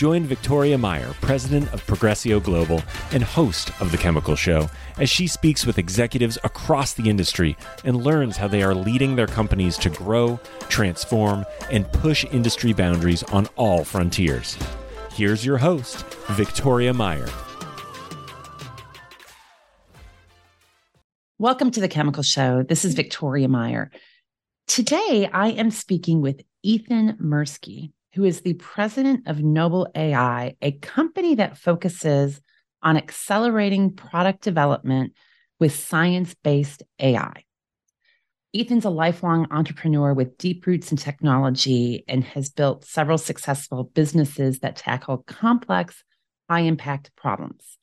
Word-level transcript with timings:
Join 0.00 0.24
Victoria 0.24 0.78
Meyer, 0.78 1.12
president 1.20 1.70
of 1.74 1.86
Progressio 1.86 2.42
Global 2.42 2.82
and 3.12 3.22
host 3.22 3.70
of 3.82 3.92
The 3.92 3.98
Chemical 3.98 4.34
Show, 4.34 4.70
as 4.96 5.10
she 5.10 5.26
speaks 5.26 5.66
with 5.66 5.76
executives 5.76 6.38
across 6.42 6.94
the 6.94 7.10
industry 7.10 7.54
and 7.84 8.02
learns 8.02 8.38
how 8.38 8.48
they 8.48 8.62
are 8.62 8.74
leading 8.74 9.14
their 9.14 9.26
companies 9.26 9.76
to 9.76 9.90
grow, 9.90 10.40
transform, 10.70 11.44
and 11.70 11.86
push 11.92 12.24
industry 12.32 12.72
boundaries 12.72 13.22
on 13.24 13.46
all 13.56 13.84
frontiers. 13.84 14.56
Here's 15.12 15.44
your 15.44 15.58
host, 15.58 16.06
Victoria 16.30 16.94
Meyer. 16.94 17.28
Welcome 21.38 21.70
to 21.72 21.80
The 21.82 21.88
Chemical 21.88 22.22
Show. 22.22 22.62
This 22.62 22.86
is 22.86 22.94
Victoria 22.94 23.48
Meyer. 23.48 23.90
Today, 24.66 25.28
I 25.30 25.48
am 25.50 25.70
speaking 25.70 26.22
with 26.22 26.40
Ethan 26.62 27.18
Mirsky 27.22 27.92
who 28.14 28.24
is 28.24 28.40
the 28.40 28.54
president 28.54 29.28
of 29.28 29.42
Noble 29.42 29.88
AI, 29.94 30.56
a 30.60 30.72
company 30.72 31.36
that 31.36 31.58
focuses 31.58 32.40
on 32.82 32.96
accelerating 32.96 33.94
product 33.94 34.42
development 34.42 35.12
with 35.58 35.74
science 35.74 36.34
based 36.42 36.82
AI. 36.98 37.44
Ethan's 38.52 38.84
a 38.84 38.90
lifelong 38.90 39.46
entrepreneur 39.52 40.12
with 40.12 40.36
deep 40.36 40.66
roots 40.66 40.90
in 40.90 40.96
technology 40.96 42.04
and 42.08 42.24
has 42.24 42.50
built 42.50 42.84
several 42.84 43.18
successful 43.18 43.84
businesses 43.84 44.58
that 44.60 44.74
tackle 44.74 45.18
complex, 45.18 46.02
high 46.48 46.60
impact 46.60 47.14
problems. 47.16 47.78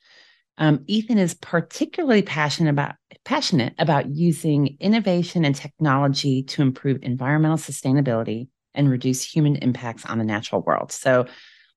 Um, 0.58 0.84
Ethan 0.88 1.20
is 1.20 1.36
particularly 1.36 2.23
passionate 2.23 2.72
about 2.72 2.96
passionate 3.23 3.76
about 3.78 4.10
using 4.10 4.76
innovation 4.80 5.46
and 5.46 5.56
technology 5.56 6.44
to 6.44 6.62
improve 6.62 6.98
environmental 7.02 7.58
sustainability 7.58 8.48
and 8.78 8.89
reduce 8.89 9.23
human 9.23 9.58
impacts 9.58 10.06
on 10.06 10.17
the 10.17 10.23
natural 10.23 10.61
world. 10.61 10.94
So 10.94 11.25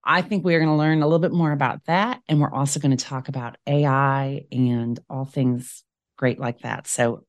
I 0.05 0.23
think 0.23 0.45
we're 0.45 0.61
going 0.61 0.71
to 0.71 0.77
learn 0.77 1.03
a 1.03 1.07
little 1.07 1.19
bit 1.19 1.33
more 1.33 1.53
about 1.53 1.85
that. 1.87 2.21
And 2.29 2.41
we're 2.41 2.53
also 2.53 2.79
going 2.79 2.97
to 2.97 3.05
talk 3.05 3.29
about 3.29 3.57
AI 3.67 4.45
and 4.53 4.99
all 5.11 5.25
things 5.25 5.83
great 6.17 6.39
like 6.39 6.61
that. 6.61 6.87
So, 6.87 7.25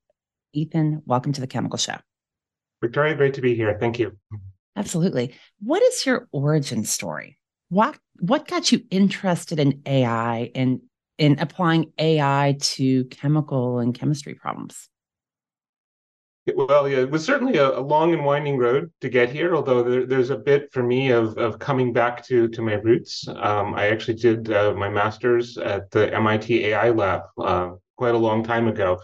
Ethan, 0.54 1.02
welcome 1.06 1.34
to 1.34 1.42
the 1.42 1.48
Chemical 1.48 1.78
Show. 1.78 1.96
Victoria, 2.82 3.16
great 3.16 3.34
to 3.36 3.42
be 3.42 3.56
here. 3.56 3.78
Thank 3.80 4.00
you. 4.00 4.18
Absolutely. 4.76 5.36
What 5.60 5.82
is 5.82 6.06
your 6.06 6.28
origin 6.32 6.84
story? 6.84 7.38
What 7.70 7.98
what 8.20 8.48
got 8.48 8.72
you 8.72 8.84
interested 8.90 9.60
in 9.60 9.82
AI 9.86 10.52
and 10.56 10.82
in 11.18 11.40
applying 11.40 11.92
AI 11.98 12.58
to 12.60 13.06
chemical 13.06 13.80
and 13.80 13.94
chemistry 13.94 14.34
problems? 14.34 14.90
Well, 16.48 16.90
yeah, 16.90 17.00
it 17.00 17.12
was 17.12 17.24
certainly 17.24 17.58
a, 17.58 17.78
a, 17.78 17.82
long 17.82 18.14
and 18.14 18.26
winding 18.26 18.58
road 18.58 18.92
to 19.02 19.10
get 19.10 19.30
here. 19.30 19.56
Although 19.56 19.84
there, 19.84 20.06
there's 20.08 20.32
a 20.32 20.38
bit 20.38 20.72
for 20.74 20.82
me 20.82 21.12
of 21.12 21.38
of 21.38 21.60
coming 21.60 21.94
back 21.94 22.26
to 22.26 22.48
to 22.48 22.62
my 22.64 22.74
roots. 22.74 23.28
Um, 23.28 23.76
I 23.76 23.90
actually 23.90 24.16
did 24.16 24.52
uh, 24.52 24.74
my 24.74 24.90
master's 24.90 25.58
at 25.60 25.92
the 25.92 26.12
MIT 26.16 26.66
AI 26.66 26.90
lab 26.90 27.22
uh, 27.38 27.72
quite 27.96 28.16
a 28.16 28.18
long 28.18 28.44
time 28.44 28.68
ago, 28.68 29.00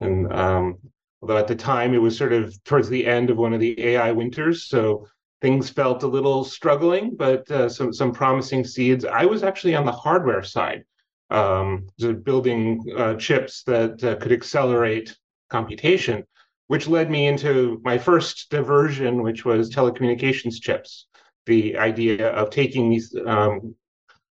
and 0.00 0.30
um, 0.34 0.78
although 1.22 1.38
at 1.38 1.48
the 1.48 1.56
time 1.56 1.94
it 1.94 1.98
was 1.98 2.16
sort 2.16 2.34
of 2.34 2.62
towards 2.64 2.90
the 2.90 3.06
end 3.06 3.30
of 3.30 3.38
one 3.38 3.54
of 3.54 3.60
the 3.60 3.80
AI 3.82 4.12
winters, 4.12 4.64
so 4.64 5.06
things 5.40 5.70
felt 5.70 6.02
a 6.02 6.06
little 6.06 6.44
struggling, 6.44 7.16
but 7.16 7.50
uh, 7.50 7.70
some 7.70 7.94
some 7.94 8.12
promising 8.12 8.64
seeds. 8.64 9.06
I 9.06 9.24
was 9.24 9.42
actually 9.42 9.74
on 9.74 9.86
the 9.86 9.92
hardware 9.92 10.42
side, 10.42 10.84
um, 11.30 11.86
building 12.22 12.84
uh, 12.98 13.14
chips 13.14 13.62
that 13.62 14.04
uh, 14.04 14.16
could 14.16 14.32
accelerate 14.32 15.16
computation 15.48 16.26
which 16.68 16.88
led 16.88 17.10
me 17.10 17.26
into 17.26 17.80
my 17.84 17.98
first 17.98 18.50
diversion, 18.50 19.22
which 19.22 19.44
was 19.44 19.70
telecommunications 19.70 20.60
chips. 20.60 21.06
The 21.46 21.76
idea 21.76 22.28
of 22.30 22.50
taking 22.50 22.88
these 22.88 23.14
um, 23.26 23.74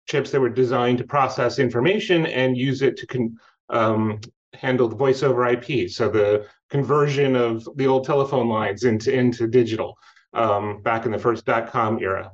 chips 0.08 0.32
that 0.32 0.42
were 0.42 0.50
designed 0.50 0.98
to 1.00 1.04
process 1.04 1.60
information 1.60 2.26
and 2.26 2.58
use 2.58 2.82
it 2.82 2.98
to 2.98 3.08
con- 3.08 3.38
um, 3.70 4.20
handle 4.54 4.88
the 4.88 4.96
voice 4.96 5.24
over 5.24 5.46
IP. 5.48 5.90
So 5.90 6.10
the 6.10 6.48
conversion 6.70 7.36
of 7.36 7.68
the 7.76 7.88
old 7.88 8.06
telephone 8.06 8.50
lines 8.50 8.84
into 8.84 9.14
into 9.14 9.48
digital 9.48 9.98
um, 10.34 10.82
back 10.82 11.06
in 11.06 11.12
the 11.12 11.20
first 11.20 11.46
dot 11.46 11.72
com 11.72 12.00
era. 12.00 12.32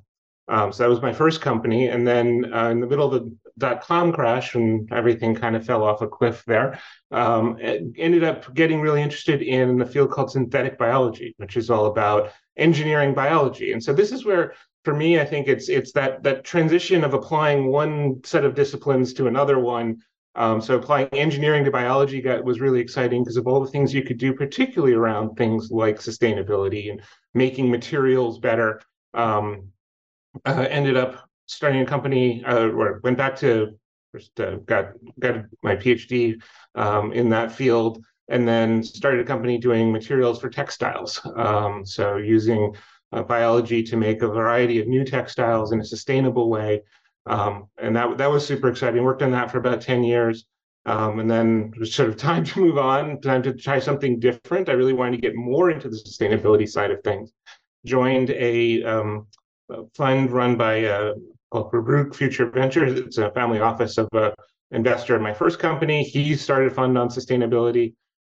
Um, 0.48 0.72
so 0.72 0.84
that 0.84 0.90
was 0.90 1.02
my 1.02 1.14
first 1.14 1.42
company. 1.42 1.88
And 1.88 2.06
then 2.06 2.52
uh, 2.54 2.70
in 2.70 2.80
the 2.80 2.88
middle 2.88 3.14
of 3.14 3.24
the 3.24 3.38
dot 3.62 3.82
com 3.82 4.12
crash, 4.12 4.56
and 4.56 4.92
everything 4.92 5.34
kind 5.36 5.56
of 5.56 5.66
fell 5.66 5.84
off 5.84 6.02
a 6.02 6.08
cliff 6.08 6.44
there, 6.46 6.80
um, 7.12 7.58
ended 7.62 8.24
up 8.24 8.54
getting 8.54 8.82
really 8.82 9.02
interested 9.02 9.42
in 9.42 9.82
a 9.82 9.86
field 9.86 10.12
called 10.12 10.32
synthetic 10.32 10.78
biology, 10.78 11.34
which 11.38 11.56
is 11.56 11.70
all 11.70 11.86
about 11.86 12.32
engineering 12.58 13.14
biology. 13.14 13.72
And 13.74 13.82
so 13.82 13.94
this 13.94 14.12
is 14.12 14.26
where, 14.26 14.54
for 14.84 14.94
me, 14.94 15.20
I 15.22 15.26
think 15.26 15.48
it's 15.48 15.70
it's 15.70 15.92
that 15.94 16.24
that 16.24 16.44
transition 16.44 17.04
of 17.04 17.14
applying 17.14 17.72
one 17.82 18.22
set 18.24 18.46
of 18.46 18.56
disciplines 18.56 19.14
to 19.14 19.28
another 19.28 19.58
one. 19.60 19.88
Um, 20.34 20.62
so 20.62 20.76
applying 20.76 21.10
engineering 21.12 21.66
to 21.66 21.72
biology 21.72 22.22
got 22.22 22.44
was 22.44 22.62
really 22.62 22.80
exciting 22.80 23.24
because 23.24 23.40
of 23.40 23.48
all 23.48 23.62
the 23.64 23.72
things 23.72 23.94
you 23.94 24.04
could 24.04 24.18
do, 24.18 24.34
particularly 24.34 24.96
around 24.96 25.36
things 25.36 25.72
like 25.72 26.00
sustainability 26.00 26.90
and 26.90 27.02
making 27.34 27.70
materials 27.70 28.40
better. 28.40 28.82
Um, 29.14 29.72
uh, 30.46 30.66
ended 30.70 30.96
up 30.96 31.12
starting 31.52 31.82
a 31.82 31.86
company 31.86 32.44
uh, 32.46 32.70
or 32.70 33.00
went 33.04 33.18
back 33.18 33.36
to 33.38 33.78
first 34.12 34.40
uh, 34.40 34.56
got 34.66 34.92
got 35.20 35.46
my 35.64 35.76
PhD 35.76 36.42
um, 36.76 37.14
in 37.14 37.30
that 37.30 37.52
field 37.52 38.04
and 38.30 38.48
then 38.48 38.82
started 38.84 39.20
a 39.20 39.26
company 39.26 39.58
doing 39.58 39.92
materials 39.92 40.40
for 40.40 40.50
textiles. 40.50 41.20
Um, 41.36 41.86
so 41.86 42.18
using 42.18 42.74
uh, 43.12 43.24
biology 43.24 43.84
to 43.84 43.98
make 43.98 44.22
a 44.22 44.28
variety 44.28 44.80
of 44.80 44.88
new 44.88 45.04
textiles 45.04 45.74
in 45.74 45.82
a 45.82 45.86
sustainable 45.86 46.50
way. 46.50 46.82
Um, 47.26 47.68
and 47.78 47.96
that 47.96 48.18
that 48.18 48.32
was 48.32 48.46
super 48.46 48.70
exciting. 48.70 49.04
Worked 49.04 49.22
on 49.22 49.32
that 49.32 49.52
for 49.52 49.58
about 49.58 49.82
10 49.82 50.04
years. 50.04 50.46
Um, 50.86 51.20
and 51.20 51.30
then 51.30 51.72
it 51.76 51.80
was 51.80 51.94
sort 51.94 52.10
of 52.10 52.18
time 52.18 52.44
to 52.46 52.60
move 52.60 52.78
on, 52.78 53.22
time 53.22 53.44
to 53.44 53.54
try 53.54 53.78
something 53.80 54.20
different. 54.20 54.70
I 54.70 54.74
really 54.74 54.94
wanted 54.94 55.18
to 55.18 55.22
get 55.22 55.36
more 55.36 55.70
into 55.70 55.90
the 55.90 55.98
sustainability 55.98 56.68
side 56.68 56.90
of 56.90 57.04
things. 57.04 57.32
Joined 57.86 58.32
a 58.32 58.84
um, 58.84 59.28
fund 59.96 60.32
run 60.32 60.58
by 60.58 60.86
uh, 61.52 61.64
called 61.64 61.86
Baruch 61.86 62.16
Future 62.16 62.50
Ventures. 62.50 63.00
It's 63.00 63.18
a 63.18 63.32
family 63.32 63.60
office 63.60 63.98
of 63.98 64.08
an 64.14 64.32
investor 64.72 65.16
in 65.16 65.22
my 65.22 65.34
first 65.34 65.60
company. 65.60 66.04
He 66.04 66.36
started 66.36 66.72
a 66.72 66.76
fund 66.76 66.98
on 66.98 67.10
sustainability, 67.10 67.94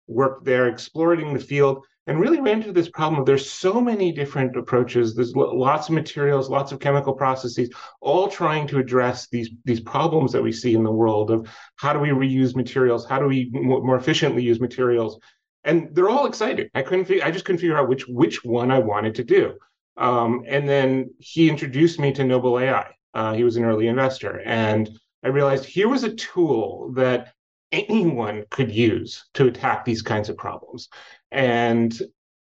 worked 0.06 0.44
there, 0.44 0.68
exploring 0.68 1.32
the 1.32 1.40
field, 1.40 1.84
and 2.06 2.20
really 2.20 2.40
ran 2.40 2.60
into 2.60 2.72
this 2.72 2.90
problem 2.90 3.20
of 3.20 3.26
there's 3.26 3.50
so 3.50 3.80
many 3.80 4.12
different 4.12 4.56
approaches. 4.56 5.14
There's 5.14 5.34
lots 5.34 5.88
of 5.88 5.94
materials, 5.94 6.50
lots 6.50 6.72
of 6.72 6.80
chemical 6.80 7.14
processes, 7.14 7.70
all 8.00 8.28
trying 8.28 8.66
to 8.68 8.78
address 8.78 9.28
these 9.28 9.50
these 9.64 9.80
problems 9.80 10.32
that 10.32 10.42
we 10.42 10.52
see 10.52 10.74
in 10.74 10.84
the 10.84 10.92
world 10.92 11.30
of 11.30 11.48
how 11.76 11.92
do 11.92 12.00
we 12.00 12.10
reuse 12.10 12.54
materials, 12.54 13.06
how 13.06 13.18
do 13.18 13.26
we 13.26 13.48
more 13.52 13.96
efficiently 13.96 14.42
use 14.42 14.60
materials, 14.60 15.18
and 15.64 15.94
they're 15.94 16.10
all 16.10 16.26
exciting. 16.26 16.68
I 16.74 16.82
couldn't, 16.82 17.10
I 17.22 17.30
just 17.30 17.46
couldn't 17.46 17.60
figure 17.60 17.78
out 17.78 17.88
which 17.88 18.06
which 18.06 18.44
one 18.44 18.70
I 18.70 18.80
wanted 18.80 19.14
to 19.14 19.24
do. 19.24 19.54
Um, 19.96 20.44
and 20.46 20.68
then 20.68 21.10
he 21.20 21.48
introduced 21.48 22.00
me 22.00 22.12
to 22.12 22.24
Noble 22.24 22.58
AI. 22.58 22.94
Uh, 23.14 23.32
he 23.32 23.44
was 23.44 23.56
an 23.56 23.64
early 23.64 23.86
investor. 23.86 24.40
And 24.44 24.90
I 25.22 25.28
realized 25.28 25.64
here 25.64 25.88
was 25.88 26.04
a 26.04 26.14
tool 26.14 26.92
that 26.94 27.32
anyone 27.72 28.44
could 28.50 28.70
use 28.70 29.24
to 29.34 29.46
attack 29.46 29.84
these 29.84 30.02
kinds 30.02 30.28
of 30.28 30.36
problems. 30.36 30.88
And 31.30 31.98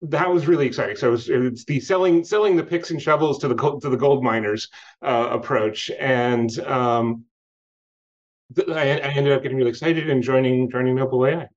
that 0.02 0.30
was 0.30 0.46
really 0.46 0.66
exciting. 0.66 0.96
So 0.96 1.12
it's, 1.14 1.28
it's 1.28 1.64
the 1.64 1.80
selling 1.80 2.24
selling 2.24 2.56
the 2.56 2.62
picks 2.62 2.90
and 2.90 3.02
shovels 3.02 3.38
to 3.40 3.48
the 3.48 3.54
to 3.54 3.88
the 3.88 3.96
gold 3.96 4.22
miners 4.22 4.68
uh, 5.02 5.28
approach, 5.32 5.90
and 5.98 6.56
um, 6.60 7.24
th- 8.54 8.68
I, 8.68 8.82
I, 8.82 9.10
ended 9.10 9.32
up 9.32 9.42
getting 9.42 9.58
really 9.58 9.70
excited 9.70 10.08
and 10.08 10.22
joining 10.22 10.70
joining 10.70 10.94
Noble 10.94 11.26
AI. 11.26 11.48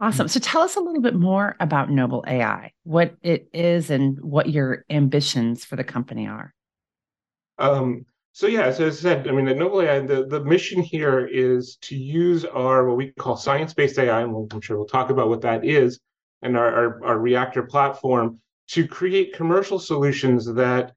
Awesome. 0.00 0.28
So 0.28 0.40
tell 0.40 0.62
us 0.62 0.76
a 0.76 0.80
little 0.80 1.02
bit 1.02 1.14
more 1.14 1.56
about 1.60 1.90
Noble 1.90 2.24
AI, 2.26 2.72
what 2.84 3.14
it 3.22 3.48
is, 3.52 3.90
and 3.90 4.18
what 4.20 4.48
your 4.48 4.84
ambitions 4.88 5.64
for 5.64 5.76
the 5.76 5.84
company 5.84 6.26
are. 6.26 6.54
Um, 7.58 8.06
so 8.32 8.46
yeah, 8.46 8.70
so 8.70 8.86
as 8.86 8.98
I 8.98 9.00
said, 9.00 9.28
I 9.28 9.32
mean, 9.32 9.48
at 9.48 9.56
Noble 9.56 9.80
the, 9.80 10.26
the 10.28 10.44
mission 10.44 10.82
here 10.82 11.26
is 11.26 11.76
to 11.82 11.96
use 11.96 12.44
our 12.44 12.86
what 12.86 12.96
we 12.96 13.12
call 13.12 13.36
science-based 13.36 13.98
AI, 13.98 14.22
and 14.22 14.32
we'll, 14.32 14.46
I'm 14.52 14.60
sure 14.60 14.76
we'll 14.76 14.86
talk 14.86 15.10
about 15.10 15.28
what 15.28 15.40
that 15.42 15.64
is, 15.64 16.00
and 16.42 16.56
our, 16.56 16.72
our, 16.72 17.04
our 17.04 17.18
reactor 17.18 17.64
platform 17.64 18.38
to 18.68 18.86
create 18.86 19.34
commercial 19.34 19.78
solutions 19.78 20.46
that 20.54 20.92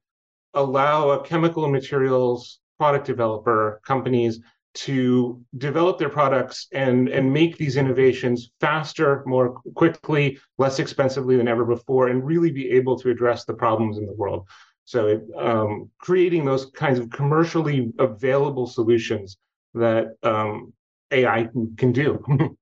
allow 0.54 1.10
a 1.10 1.24
chemical 1.24 1.64
and 1.64 1.72
materials 1.72 2.60
product 2.78 3.06
developer 3.06 3.80
companies 3.84 4.40
to 4.74 5.40
develop 5.58 5.98
their 5.98 6.08
products 6.08 6.66
and 6.72 7.08
and 7.08 7.32
make 7.32 7.56
these 7.56 7.76
innovations 7.76 8.50
faster, 8.60 9.22
more 9.26 9.60
quickly, 9.74 10.38
less 10.58 10.78
expensively 10.78 11.36
than 11.36 11.48
ever 11.48 11.64
before, 11.64 12.08
and 12.08 12.24
really 12.24 12.50
be 12.50 12.70
able 12.70 12.98
to 12.98 13.10
address 13.10 13.44
the 13.44 13.54
problems 13.54 13.98
in 13.98 14.06
the 14.06 14.12
world. 14.12 14.48
So 14.84 15.20
um, 15.38 15.90
creating 15.98 16.44
those 16.44 16.66
kinds 16.66 16.98
of 16.98 17.10
commercially 17.10 17.92
available 17.98 18.66
solutions 18.66 19.36
that 19.74 20.16
um, 20.22 20.72
AI 21.10 21.44
can, 21.44 21.74
can 21.76 21.92
do. 21.92 22.22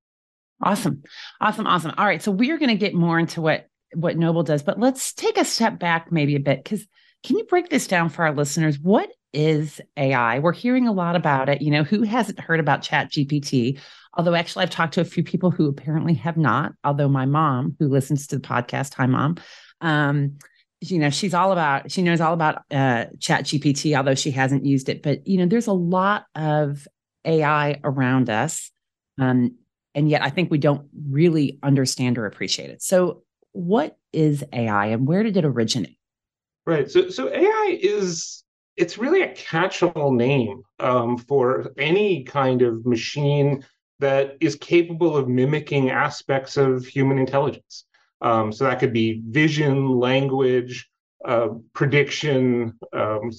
awesome, 0.63 1.03
awesome, 1.41 1.67
awesome. 1.67 1.93
All 1.99 2.07
right, 2.07 2.23
so 2.23 2.31
we 2.31 2.51
are 2.51 2.59
going 2.59 2.69
to 2.69 2.77
get 2.77 2.95
more 2.95 3.19
into 3.19 3.41
what 3.41 3.67
what 3.95 4.17
Noble 4.17 4.43
does, 4.43 4.63
but 4.63 4.81
let's 4.81 5.13
take 5.13 5.37
a 5.37 5.45
step 5.45 5.79
back 5.79 6.11
maybe 6.11 6.35
a 6.35 6.41
bit 6.41 6.65
because 6.65 6.87
can 7.23 7.37
you 7.37 7.45
break 7.45 7.69
this 7.69 7.87
down 7.87 8.09
for 8.09 8.25
our 8.25 8.35
listeners? 8.35 8.79
What 8.79 9.11
is 9.33 9.81
AI? 9.97 10.39
We're 10.39 10.53
hearing 10.53 10.89
a 10.89 10.93
lot 10.93 11.15
about 11.15 11.49
it. 11.49 11.63
You 11.63 11.71
know, 11.71 11.85
who 11.85 12.03
hasn't 12.03 12.41
heard 12.41 12.59
about 12.59 12.83
Chat 12.83 13.11
GPT? 13.11 13.79
Although 14.15 14.35
actually, 14.35 14.65
I've 14.65 14.71
talked 14.71 14.95
to 14.95 15.01
a 15.01 15.07
few 15.07 15.23
people 15.23 15.51
who 15.51 15.69
apparently 15.69 16.15
have 16.15 16.37
not. 16.37 16.73
Although 16.85 17.09
my 17.09 17.27
mom, 17.27 17.77
who 17.79 17.89
listens 17.89 18.27
to 18.29 18.37
the 18.37 18.47
podcast, 18.47 18.95
hi 18.95 19.07
mom, 19.07 19.37
um, 19.81 20.39
you 20.83 20.99
know, 20.99 21.11
she's 21.11 21.35
all 21.35 21.53
about. 21.53 21.91
She 21.91 22.03
knows 22.03 22.21
all 22.21 22.35
about 22.35 22.65
uh, 22.71 23.07
Chat 23.21 23.45
GPT, 23.45 23.97
although 23.97 24.15
she 24.15 24.33
hasn't 24.33 24.65
used 24.65 24.89
it. 24.89 25.03
But 25.03 25.27
you 25.27 25.39
know, 25.39 25.47
there's 25.47 25.69
a 25.69 25.73
lot 25.73 26.27
of 26.35 26.89
AI 27.25 27.81
around 27.85 28.29
us, 28.29 28.71
um, 29.19 29.57
and 29.95 30.09
yet 30.09 30.23
I 30.23 30.31
think 30.31 30.51
we 30.51 30.59
don't 30.59 30.89
really 31.09 31.59
understand 31.63 32.19
or 32.19 32.27
appreciate 32.27 32.71
it. 32.71 32.83
So, 32.83 33.23
what 33.53 33.97
is 34.13 34.45
AI, 34.53 34.87
and 34.87 35.07
where 35.07 35.23
did 35.23 35.37
it 35.37 35.45
originate? 35.45 35.99
Right. 36.67 36.91
So, 36.91 37.11
so 37.11 37.29
AI 37.29 37.79
is 37.81 38.43
it's 38.77 38.99
really 38.99 39.23
a 39.23 39.35
catch-all 39.35 40.13
name 40.13 40.63
um, 40.81 41.17
for 41.17 41.73
any 41.79 42.25
kind 42.25 42.63
of 42.63 42.85
machine 42.87 43.65
that 44.01 44.37
is 44.41 44.57
capable 44.57 45.17
of 45.17 45.29
mimicking 45.29 45.91
aspects 45.91 46.57
of 46.57 46.85
human 46.85 47.19
intelligence. 47.19 47.85
Um, 48.23 48.53
so 48.53 48.65
that 48.65 48.79
could 48.79 48.93
be 48.93 49.21
vision, 49.27 49.99
language, 49.99 50.89
uh, 51.25 51.49
prediction, 51.75 52.79
um, 52.93 53.31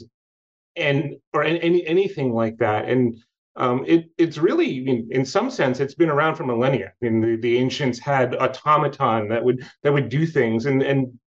and 0.76 1.16
or 1.34 1.44
any 1.44 1.86
anything 1.88 2.34
like 2.34 2.58
that. 2.58 2.90
And 2.90 3.18
um, 3.56 3.86
it, 3.88 4.10
it's 4.18 4.38
really, 4.38 4.88
in, 4.88 5.08
in, 5.12 5.26
some 5.26 5.52
sense, 5.52 5.80
it's 5.80 5.94
been 5.94 6.10
around 6.10 6.36
for 6.36 6.44
millennia. 6.44 6.88
I 6.88 7.06
mean, 7.06 7.22
the, 7.22 7.36
the 7.38 7.58
ancients 7.58 8.00
had 8.00 8.36
automaton 8.36 9.30
that 9.30 9.44
would 9.44 9.66
that 9.84 9.94
would 9.94 10.10
do 10.10 10.26
things, 10.26 10.66
and 10.66 10.82
and 10.82 11.18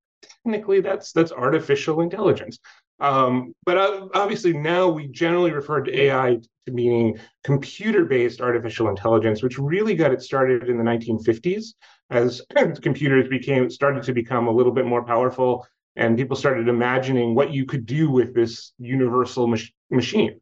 technically 0.45 0.81
that's 0.81 1.13
that's 1.13 1.33
artificial 1.33 2.01
intelligence. 2.03 2.59
Um, 2.99 3.53
but 3.65 3.77
obviously 4.15 4.55
now 4.55 4.89
we 4.89 5.09
generally 5.09 5.53
refer 5.53 5.83
to 5.83 6.01
AI 6.01 6.39
to 6.67 6.73
meaning 6.73 7.19
computer-based 7.45 8.41
artificial 8.41 8.89
intelligence, 8.89 9.43
which 9.43 9.59
really 9.59 9.95
got 9.95 10.13
it 10.13 10.23
started 10.23 10.71
in 10.71 10.79
the 10.79 10.85
1950s 10.85 11.75
as 12.11 12.43
computers 12.83 13.29
became 13.29 13.71
started 13.71 14.03
to 14.05 14.13
become 14.13 14.49
a 14.49 14.53
little 14.53 14.73
bit 14.73 14.87
more 14.87 15.05
powerful, 15.05 15.67
and 15.97 16.17
people 16.17 16.37
started 16.37 16.69
imagining 16.69 17.35
what 17.35 17.53
you 17.53 17.65
could 17.65 17.87
do 17.87 18.11
with 18.11 18.35
this 18.35 18.73
universal 18.79 19.47
mach- 19.47 19.73
machine. 19.91 20.41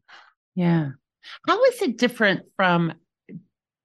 Yeah, 0.55 0.89
how 1.47 1.63
is 1.65 1.81
it 1.81 1.97
different 1.97 2.43
from 2.55 2.93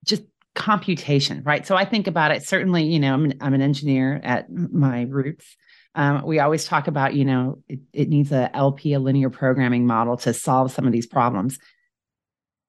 just 0.05 0.23
computation, 0.55 1.43
right? 1.45 1.67
So 1.67 1.77
I 1.77 1.85
think 1.85 2.07
about 2.07 2.33
it. 2.33 2.43
Certainly, 2.43 2.85
you 2.85 2.99
know, 2.99 3.15
I'm 3.15 3.25
an, 3.27 3.35
I'm 3.41 3.55
an 3.55 3.63
engineer 3.63 4.21
at 4.23 4.51
my 4.51 5.03
roots. 5.03 5.57
Um, 5.95 6.25
we 6.25 6.39
always 6.39 6.65
talk 6.67 6.87
about, 6.87 7.15
you 7.15 7.25
know, 7.25 7.63
it, 7.69 7.81
it 7.93 8.09
needs 8.09 8.31
a 8.31 8.55
LP, 8.55 8.93
a 8.93 9.01
linear 9.01 9.31
programming 9.31 9.87
model 9.87 10.17
to 10.19 10.33
solve 10.33 10.71
some 10.71 10.87
of 10.87 10.93
these 10.93 11.07
problems. 11.07 11.59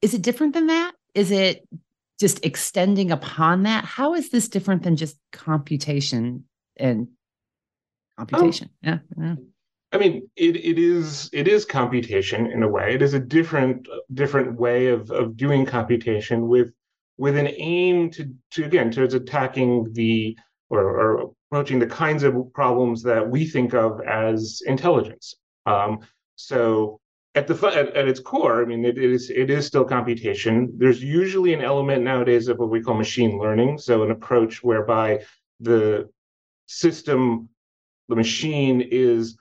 Is 0.02 0.14
it 0.14 0.22
different 0.22 0.54
than 0.54 0.68
that? 0.68 0.94
Is 1.14 1.32
it 1.32 1.68
just 2.22 2.46
extending 2.46 3.12
upon 3.12 3.64
that? 3.64 3.84
How 3.84 4.14
is 4.14 4.30
this 4.30 4.48
different 4.48 4.84
than 4.84 4.96
just 4.96 5.18
computation 5.34 6.46
and 6.78 7.10
computation? 8.18 8.70
Oh. 8.86 8.88
Yeah, 8.88 9.00
yeah. 9.18 9.36
I 9.92 9.98
mean, 9.98 10.30
it, 10.38 10.56
it 10.56 10.80
is 10.80 11.30
it 11.34 11.50
is 11.50 11.66
computation 11.66 12.46
in 12.46 12.64
a 12.64 12.68
way. 12.68 12.94
It 12.94 13.02
is 13.02 13.14
a 13.14 13.20
different 13.20 13.88
different 14.14 14.58
way 14.58 14.88
of, 14.88 15.12
of 15.12 15.36
doing 15.36 15.66
computation 15.66 16.48
with 16.48 16.72
with 17.18 17.36
an 17.36 17.48
aim 17.48 18.10
to 18.12 18.34
to 18.52 18.64
again 18.64 18.92
towards 18.92 19.16
attacking 19.16 19.92
the 19.92 20.38
or, 20.70 20.80
or 20.80 21.32
approaching 21.50 21.80
the 21.80 21.88
kinds 21.88 22.24
of 22.24 22.36
problems 22.54 23.04
that 23.04 23.30
we 23.30 23.46
think 23.46 23.74
of 23.74 24.00
as 24.02 24.62
intelligence. 24.66 25.36
Um, 25.66 26.00
so 26.36 27.02
at 27.34 27.48
the 27.48 27.56
at, 27.68 27.96
at, 27.96 28.08
its 28.08 28.20
core, 28.20 28.62
I 28.62 28.66
mean, 28.66 28.84
it, 28.84 28.98
it 28.98 29.10
is 29.12 29.30
it 29.30 29.50
is 29.50 29.66
still 29.66 29.86
computation. 29.86 30.74
There's 30.78 31.04
usually 31.04 31.54
an 31.54 31.62
element 31.62 32.04
nowadays 32.04 32.48
of 32.48 32.58
what 32.58 32.70
we 32.70 32.82
call 32.82 32.96
machine 32.96 33.40
learning, 33.40 33.78
so 33.78 34.04
an 34.04 34.12
approach 34.12 34.64
whereby 34.64 35.24
the 35.60 36.10
system, 36.66 37.50
the 38.10 38.16
machine 38.16 38.82
is 38.82 39.38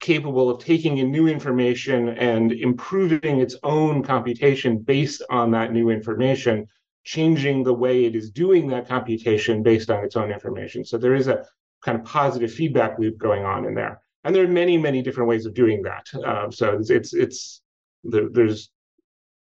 capable 0.00 0.50
of 0.50 0.62
taking 0.62 0.98
in 0.98 1.10
new 1.10 1.28
information 1.28 2.10
and 2.10 2.52
improving 2.52 3.40
its 3.40 3.56
own 3.62 4.02
computation 4.02 4.78
based 4.78 5.22
on 5.30 5.50
that 5.50 5.72
new 5.72 5.90
information 5.90 6.66
changing 7.04 7.62
the 7.62 7.72
way 7.72 8.04
it 8.04 8.16
is 8.16 8.30
doing 8.30 8.66
that 8.68 8.88
computation 8.88 9.62
based 9.62 9.90
on 9.90 10.02
its 10.04 10.16
own 10.16 10.30
information. 10.30 10.84
So 10.84 10.98
there 10.98 11.14
is 11.14 11.28
a 11.28 11.44
kind 11.82 11.98
of 11.98 12.04
positive 12.04 12.52
feedback 12.52 12.98
loop 12.98 13.18
going 13.18 13.44
on 13.44 13.66
in 13.66 13.74
there. 13.74 14.00
And 14.24 14.34
there 14.34 14.44
are 14.44 14.48
many, 14.48 14.78
many 14.78 15.02
different 15.02 15.28
ways 15.28 15.46
of 15.46 15.54
doing 15.54 15.82
that. 15.82 16.06
Um, 16.24 16.50
so 16.50 16.78
it's, 16.78 16.90
it's, 16.90 17.12
it's 17.14 17.62
there, 18.04 18.28
there's 18.30 18.70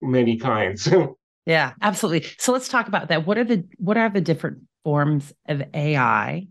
many 0.01 0.37
kinds. 0.37 0.89
yeah, 1.45 1.73
absolutely. 1.81 2.29
So 2.39 2.51
let's 2.51 2.67
talk 2.67 2.87
about 2.87 3.09
that. 3.09 3.25
What 3.25 3.37
are 3.37 3.43
the, 3.43 3.63
what 3.77 3.97
are 3.97 4.09
the 4.09 4.21
different 4.21 4.63
forms 4.83 5.33
of 5.47 5.61
AI 5.73 6.47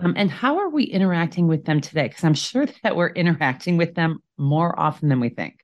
um, 0.00 0.14
and 0.16 0.30
how 0.30 0.58
are 0.58 0.68
we 0.68 0.84
interacting 0.84 1.46
with 1.46 1.64
them 1.64 1.80
today? 1.80 2.08
Because 2.08 2.24
I'm 2.24 2.34
sure 2.34 2.66
that 2.82 2.96
we're 2.96 3.10
interacting 3.10 3.76
with 3.76 3.94
them 3.94 4.22
more 4.36 4.78
often 4.78 5.08
than 5.08 5.20
we 5.20 5.30
think. 5.30 5.60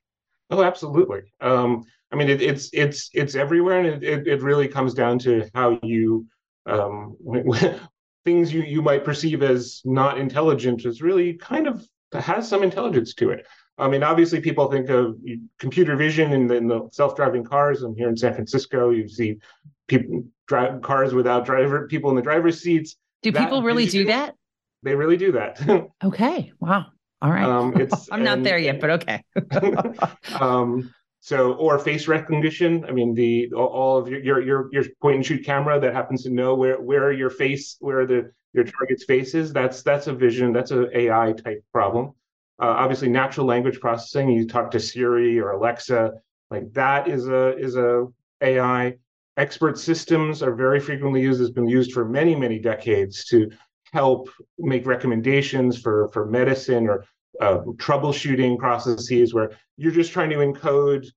Oh, 0.49 0.63
absolutely. 0.63 1.21
Um, 1.41 1.83
I 2.11 2.15
mean, 2.15 2.29
it, 2.29 2.41
it's 2.41 2.69
it's 2.73 3.09
it's 3.13 3.35
everywhere, 3.35 3.79
and 3.79 4.03
it, 4.03 4.27
it 4.27 4.41
really 4.41 4.67
comes 4.67 4.93
down 4.93 5.19
to 5.19 5.49
how 5.53 5.79
you 5.81 6.27
um, 6.65 7.15
things 8.25 8.53
you 8.53 8.61
you 8.61 8.81
might 8.81 9.03
perceive 9.03 9.43
as 9.43 9.81
not 9.85 10.17
intelligent 10.17 10.85
is 10.85 11.01
really 11.01 11.33
kind 11.33 11.67
of 11.67 11.87
has 12.13 12.47
some 12.47 12.63
intelligence 12.63 13.13
to 13.15 13.31
it. 13.31 13.45
I 13.77 13.87
mean, 13.87 14.03
obviously, 14.03 14.39
people 14.39 14.69
think 14.69 14.89
of 14.89 15.17
computer 15.57 15.95
vision 15.95 16.31
in 16.31 16.47
the, 16.47 16.55
in 16.55 16.67
the 16.67 16.89
self-driving 16.91 17.43
cars. 17.43 17.81
And 17.81 17.97
here 17.97 18.09
in 18.09 18.15
San 18.15 18.33
Francisco, 18.33 18.91
you 18.91 19.07
see 19.07 19.37
people 19.87 20.23
drive 20.47 20.81
cars 20.81 21.13
without 21.13 21.45
driver 21.45 21.87
people 21.87 22.09
in 22.09 22.15
the 22.15 22.21
driver's 22.21 22.61
seats. 22.61 22.95
Do 23.23 23.31
that 23.31 23.43
people 23.43 23.63
really 23.63 23.87
do 23.87 24.05
that? 24.05 24.35
They 24.83 24.95
really 24.95 25.17
do 25.17 25.31
that. 25.33 25.89
okay. 26.03 26.51
Wow. 26.59 26.87
All 27.21 27.31
right. 27.31 27.45
Um, 27.45 27.73
it's, 27.77 28.09
I'm 28.11 28.23
not 28.23 28.43
there 28.43 28.57
yet, 28.57 28.79
but 28.79 28.89
okay. 28.91 29.23
um, 30.39 30.93
so, 31.25 31.53
or 31.53 31.79
face 31.79 32.09
recognition. 32.09 32.83
I 32.83 32.91
mean, 32.91 33.13
the 33.13 33.49
all 33.53 33.97
of 33.97 34.09
your 34.09 34.41
your 34.41 34.67
your, 34.73 34.83
point 35.01 35.15
and 35.15 35.25
shoot 35.25 35.45
camera 35.45 35.79
that 35.79 35.93
happens 35.93 36.23
to 36.23 36.29
know 36.29 36.53
where 36.53 36.81
where 36.81 37.13
your 37.13 37.29
face, 37.29 37.77
where 37.79 38.05
the 38.05 38.33
your 38.51 38.65
target's 38.65 39.05
face 39.05 39.33
is. 39.33 39.53
That's 39.53 39.83
that's 39.83 40.07
a 40.07 40.13
vision. 40.13 40.51
That's 40.51 40.71
an 40.71 40.89
AI 40.93 41.31
type 41.31 41.63
problem. 41.71 42.07
Uh, 42.61 42.75
obviously, 42.75 43.07
natural 43.07 43.47
language 43.47 43.79
processing. 43.79 44.31
You 44.31 44.45
talk 44.45 44.69
to 44.71 44.81
Siri 44.81 45.39
or 45.39 45.51
Alexa, 45.51 46.11
like 46.51 46.73
that 46.73 47.07
is 47.07 47.29
a 47.29 47.57
is 47.57 47.77
a 47.77 48.05
AI. 48.41 48.97
Expert 49.37 49.79
systems 49.79 50.43
are 50.43 50.53
very 50.53 50.81
frequently 50.81 51.21
used. 51.21 51.39
Has 51.39 51.51
been 51.51 51.69
used 51.69 51.93
for 51.93 52.03
many 52.03 52.35
many 52.35 52.59
decades 52.59 53.23
to 53.29 53.49
help 53.93 54.27
make 54.59 54.85
recommendations 54.85 55.81
for 55.81 56.09
for 56.09 56.25
medicine 56.25 56.89
or 56.89 57.05
uh, 57.41 57.59
troubleshooting 57.75 58.57
processes 58.57 59.33
where 59.33 59.51
you're 59.77 59.91
just 59.91 60.11
trying 60.11 60.29
to 60.29 60.37
encode 60.37 61.07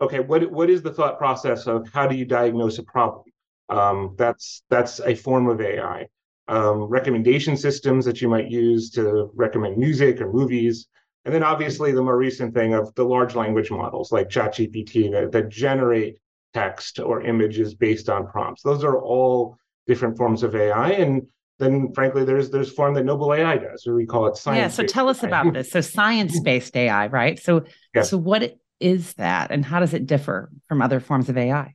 okay 0.00 0.20
what 0.20 0.50
what 0.50 0.70
is 0.70 0.82
the 0.82 0.92
thought 0.92 1.18
process 1.18 1.66
of 1.66 1.88
how 1.92 2.06
do 2.06 2.16
you 2.16 2.24
diagnose 2.24 2.78
a 2.78 2.82
problem? 2.82 3.24
Um, 3.68 4.14
that's 4.16 4.62
that's 4.70 5.00
a 5.00 5.14
form 5.14 5.48
of 5.48 5.60
ai 5.60 6.06
um, 6.48 6.84
recommendation 6.84 7.56
systems 7.56 8.04
that 8.04 8.22
you 8.22 8.28
might 8.28 8.50
use 8.50 8.90
to 8.90 9.30
recommend 9.34 9.76
music 9.76 10.20
or 10.20 10.32
movies. 10.32 10.86
And 11.24 11.34
then 11.34 11.42
obviously 11.42 11.92
the 11.92 12.02
more 12.02 12.16
recent 12.16 12.54
thing 12.54 12.74
of 12.74 12.94
the 12.94 13.04
large 13.04 13.34
language 13.34 13.70
models 13.70 14.12
like 14.12 14.28
ChatGPT 14.28 15.10
that, 15.10 15.32
that 15.32 15.48
generate 15.48 16.18
text 16.54 17.00
or 17.00 17.22
images 17.22 17.74
based 17.74 18.08
on 18.08 18.28
prompts. 18.28 18.62
Those 18.62 18.84
are 18.84 18.98
all 18.98 19.56
different 19.86 20.16
forms 20.16 20.42
of 20.42 20.54
ai 20.54 20.92
and 20.92 21.26
then 21.58 21.92
frankly 21.94 22.24
there's 22.24 22.50
there's 22.50 22.72
form 22.72 22.94
that 22.94 23.04
noble 23.04 23.32
ai 23.32 23.56
does 23.56 23.86
or 23.86 23.94
we 23.94 24.06
call 24.06 24.26
it 24.26 24.36
science 24.36 24.58
yeah 24.58 24.68
so 24.68 24.84
tell 24.84 25.08
us 25.08 25.22
AI. 25.22 25.28
about 25.28 25.52
this 25.52 25.70
so 25.70 25.80
science-based 25.98 26.76
ai 26.76 27.06
right 27.08 27.38
so 27.38 27.64
yeah. 27.94 28.02
so 28.02 28.16
what 28.16 28.56
is 28.80 29.14
that 29.14 29.50
and 29.50 29.64
how 29.64 29.80
does 29.80 29.94
it 29.94 30.06
differ 30.06 30.50
from 30.68 30.82
other 30.82 31.00
forms 31.00 31.28
of 31.28 31.36
ai 31.36 31.74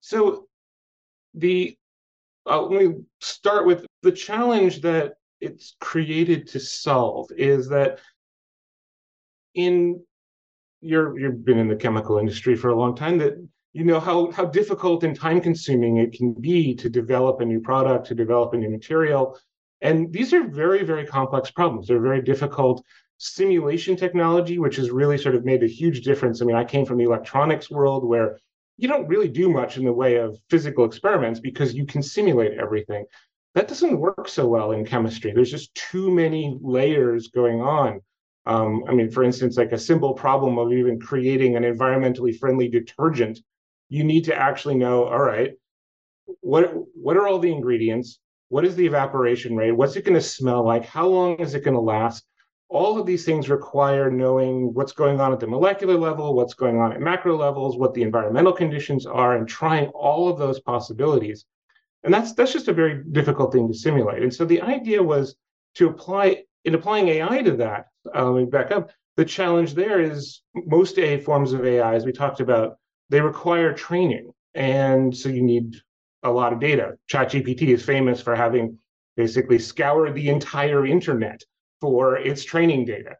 so 0.00 0.46
the 1.34 1.76
uh, 2.48 2.60
let 2.62 2.82
me 2.82 2.94
start 3.20 3.66
with 3.66 3.86
the 4.02 4.12
challenge 4.12 4.80
that 4.80 5.12
it's 5.40 5.76
created 5.80 6.46
to 6.48 6.60
solve 6.60 7.28
is 7.36 7.68
that 7.68 7.98
in 9.54 10.00
you're 10.80 11.18
you've 11.18 11.44
been 11.44 11.58
in 11.58 11.68
the 11.68 11.76
chemical 11.76 12.18
industry 12.18 12.56
for 12.56 12.70
a 12.70 12.78
long 12.78 12.94
time 12.96 13.18
that 13.18 13.34
you 13.72 13.84
know 13.84 14.00
how 14.00 14.30
how 14.32 14.44
difficult 14.46 15.04
and 15.04 15.14
time 15.14 15.40
consuming 15.40 15.98
it 15.98 16.12
can 16.12 16.32
be 16.32 16.74
to 16.74 16.88
develop 16.90 17.40
a 17.40 17.44
new 17.44 17.60
product, 17.60 18.06
to 18.08 18.14
develop 18.14 18.52
a 18.52 18.56
new 18.56 18.70
material. 18.70 19.38
And 19.80 20.12
these 20.12 20.34
are 20.34 20.46
very, 20.46 20.84
very 20.84 21.06
complex 21.06 21.50
problems. 21.50 21.86
They're 21.86 22.00
very 22.00 22.22
difficult. 22.22 22.84
Simulation 23.18 23.96
technology, 23.96 24.58
which 24.58 24.76
has 24.76 24.90
really 24.90 25.18
sort 25.18 25.34
of 25.34 25.44
made 25.44 25.62
a 25.62 25.68
huge 25.68 26.02
difference. 26.02 26.42
I 26.42 26.44
mean, 26.44 26.56
I 26.56 26.64
came 26.64 26.84
from 26.84 26.98
the 26.98 27.04
electronics 27.04 27.70
world 27.70 28.06
where 28.06 28.38
you 28.76 28.88
don't 28.88 29.08
really 29.08 29.28
do 29.28 29.50
much 29.50 29.76
in 29.76 29.84
the 29.84 29.92
way 29.92 30.16
of 30.16 30.38
physical 30.48 30.84
experiments 30.84 31.38
because 31.38 31.74
you 31.74 31.86
can 31.86 32.02
simulate 32.02 32.58
everything. 32.58 33.04
That 33.54 33.68
doesn't 33.68 33.98
work 33.98 34.28
so 34.28 34.48
well 34.48 34.72
in 34.72 34.86
chemistry. 34.86 35.32
There's 35.32 35.50
just 35.50 35.74
too 35.74 36.10
many 36.10 36.58
layers 36.62 37.28
going 37.28 37.60
on. 37.60 38.00
Um, 38.46 38.84
I 38.88 38.94
mean, 38.94 39.10
for 39.10 39.22
instance, 39.22 39.56
like 39.56 39.72
a 39.72 39.78
simple 39.78 40.14
problem 40.14 40.58
of 40.58 40.72
even 40.72 40.98
creating 40.98 41.56
an 41.56 41.62
environmentally 41.62 42.38
friendly 42.38 42.68
detergent, 42.68 43.40
you 43.90 44.04
need 44.04 44.24
to 44.24 44.34
actually 44.34 44.76
know, 44.76 45.04
all 45.04 45.20
right, 45.20 45.52
what 46.40 46.72
what 46.94 47.16
are 47.18 47.28
all 47.28 47.38
the 47.38 47.52
ingredients? 47.52 48.18
What 48.48 48.64
is 48.64 48.74
the 48.74 48.86
evaporation 48.86 49.54
rate? 49.56 49.72
What's 49.72 49.96
it 49.96 50.04
going 50.04 50.14
to 50.14 50.20
smell 50.22 50.64
like? 50.64 50.86
How 50.86 51.06
long 51.06 51.36
is 51.36 51.54
it 51.54 51.64
going 51.64 51.74
to 51.74 51.80
last? 51.80 52.24
all 52.70 52.98
of 52.98 53.04
these 53.04 53.24
things 53.24 53.50
require 53.50 54.10
knowing 54.10 54.72
what's 54.72 54.92
going 54.92 55.20
on 55.20 55.32
at 55.32 55.40
the 55.40 55.46
molecular 55.46 55.98
level, 55.98 56.34
what's 56.34 56.54
going 56.54 56.78
on 56.78 56.92
at 56.92 57.00
macro 57.00 57.36
levels, 57.36 57.76
what 57.76 57.92
the 57.94 58.02
environmental 58.02 58.52
conditions 58.52 59.06
are, 59.06 59.36
and 59.36 59.48
trying 59.48 59.88
all 59.88 60.28
of 60.28 60.38
those 60.38 60.60
possibilities. 60.60 61.44
And 62.04 62.14
that's 62.14 62.32
that's 62.32 62.52
just 62.52 62.68
a 62.68 62.72
very 62.72 63.02
difficult 63.10 63.52
thing 63.52 63.68
to 63.68 63.74
simulate. 63.74 64.22
And 64.22 64.32
so 64.32 64.44
the 64.44 64.62
idea 64.62 65.02
was 65.02 65.34
to 65.74 65.88
apply 65.88 66.44
in 66.64 66.74
applying 66.74 67.08
AI 67.08 67.42
to 67.42 67.56
that. 67.56 67.86
Me 68.14 68.44
back 68.44 68.70
up. 68.70 68.90
The 69.16 69.24
challenge 69.24 69.74
there 69.74 70.00
is 70.00 70.40
most 70.54 70.98
a 70.98 71.18
forms 71.18 71.52
of 71.52 71.66
AI, 71.66 71.94
as 71.94 72.06
we 72.06 72.12
talked 72.12 72.40
about, 72.40 72.78
they 73.10 73.20
require 73.20 73.72
training, 73.72 74.32
and 74.54 75.14
so 75.16 75.28
you 75.28 75.42
need 75.42 75.76
a 76.22 76.30
lot 76.30 76.52
of 76.52 76.60
data. 76.60 76.94
ChatGPT 77.12 77.68
is 77.68 77.84
famous 77.84 78.20
for 78.20 78.34
having 78.34 78.78
basically 79.16 79.58
scoured 79.58 80.14
the 80.14 80.28
entire 80.28 80.86
internet 80.86 81.42
for 81.80 82.16
its 82.16 82.44
training 82.44 82.84
data. 82.84 83.16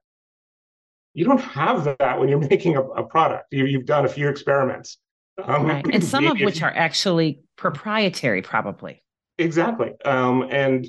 You 1.12 1.24
don't 1.24 1.40
have 1.40 1.84
that 1.84 2.18
when 2.18 2.28
you're 2.28 2.38
making 2.50 2.76
a, 2.76 2.82
a 2.82 3.04
product. 3.04 3.52
You, 3.52 3.78
have 3.78 3.86
done 3.86 4.04
a 4.04 4.08
few 4.08 4.28
experiments. 4.28 4.98
Um, 5.44 5.66
right. 5.66 5.84
And 5.92 6.04
some 6.04 6.26
of 6.26 6.38
which 6.40 6.62
are 6.62 6.72
actually 6.74 7.40
proprietary, 7.56 8.42
probably. 8.42 9.02
Exactly. 9.38 9.92
Um, 10.04 10.46
and 10.50 10.88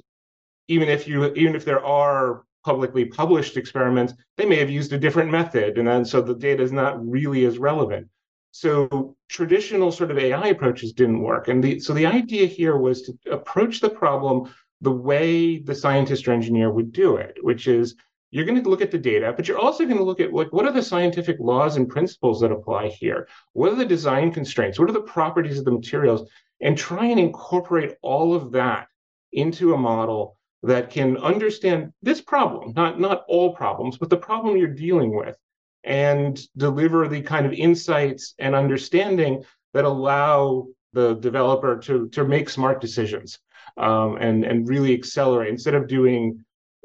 even 0.67 0.89
if 0.89 1.08
you 1.08 1.34
even 1.34 1.55
if 1.55 1.65
there 1.65 1.84
are 1.84 2.43
publicly 2.65 3.05
published 3.05 3.58
experiments, 3.58 4.13
they 4.38 4.46
may 4.46 4.58
have 4.58 4.70
used 4.70 4.93
a 4.93 4.98
different 4.98 5.31
method, 5.31 5.77
and 5.77 5.88
then 5.88 6.05
so 6.05 6.22
the 6.22 6.36
data 6.36 6.62
is 6.62 6.72
not 6.72 7.03
really 7.05 7.46
as 7.46 7.58
relevant. 7.58 8.08
So 8.51 9.15
traditional 9.29 9.91
sort 9.91 10.12
of 10.12 10.17
AI 10.17 10.48
approaches 10.48 10.93
didn't 10.93 11.22
work, 11.22 11.48
and 11.48 11.63
the, 11.63 11.79
so 11.79 11.93
the 11.93 12.05
idea 12.05 12.46
here 12.46 12.77
was 12.77 13.01
to 13.03 13.17
approach 13.31 13.79
the 13.79 13.89
problem 13.89 14.53
the 14.81 14.91
way 14.91 15.60
the 15.60 15.75
scientist 15.75 16.27
or 16.27 16.34
engineer 16.34 16.72
would 16.72 16.91
do 16.91 17.15
it, 17.15 17.38
which 17.41 17.67
is 17.67 17.96
you're 18.31 18.46
going 18.46 18.62
to 18.62 18.70
look 18.70 18.81
at 18.81 18.91
the 18.91 18.98
data, 18.98 19.34
but 19.36 19.48
you're 19.48 19.60
also 19.60 19.86
going 19.86 19.98
to 19.98 20.03
look 20.03 20.20
at 20.20 20.34
like 20.34 20.51
what 20.51 20.65
are 20.65 20.72
the 20.72 20.81
scientific 20.81 21.38
laws 21.39 21.77
and 21.77 21.89
principles 21.89 22.41
that 22.41 22.51
apply 22.51 22.88
here? 22.88 23.27
What 23.53 23.72
are 23.72 23.75
the 23.75 23.86
design 23.86 24.31
constraints? 24.31 24.79
What 24.79 24.89
are 24.89 24.93
the 24.93 25.01
properties 25.01 25.60
of 25.60 25.65
the 25.65 25.72
materials? 25.72 26.29
And 26.62 26.77
try 26.77 27.05
and 27.05 27.20
incorporate 27.20 27.96
all 28.01 28.34
of 28.34 28.51
that 28.51 28.88
into 29.34 29.74
a 29.74 29.77
model 29.77 30.38
that 30.63 30.89
can 30.89 31.17
understand 31.17 31.91
this 32.01 32.22
problem, 32.22 32.74
not, 32.75 33.00
not 33.00 33.24
all 33.27 33.55
problems, 33.55 33.98
but 33.98 34.10
the 34.10 34.17
problem 34.17 34.58
you're 34.58 34.67
dealing 34.67 35.15
with, 35.15 35.36
and 35.84 36.40
deliver 36.58 37.08
the 37.08 37.22
kind 37.22 37.46
of 37.46 37.54
insights 37.54 38.34
and 38.40 38.56
understanding 38.56 39.44
that 39.74 39.86
allow 39.86 40.68
the 40.94 41.16
developer 41.16 41.78
to, 41.78 42.10
to 42.10 42.26
make 42.26 42.50
smart 42.50 42.82
decisions 42.82 43.40
um, 43.78 44.18
and 44.18 44.44
and 44.44 44.68
really 44.68 44.94
accelerate. 44.94 45.50
Instead 45.50 45.76
of 45.76 45.88
doing 45.88 46.44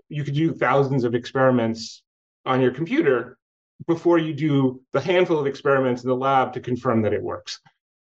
you 0.08 0.22
could 0.24 0.34
do 0.34 0.52
thousands 0.52 1.04
of 1.04 1.14
experiments 1.14 2.02
on 2.44 2.60
your 2.60 2.70
computer 2.70 3.38
before 3.86 4.18
you 4.18 4.32
do 4.32 4.80
the 4.92 5.00
handful 5.00 5.38
of 5.38 5.46
experiments 5.46 6.02
in 6.02 6.08
the 6.08 6.16
lab 6.16 6.52
to 6.52 6.60
confirm 6.60 7.02
that 7.02 7.12
it 7.12 7.22
works. 7.22 7.60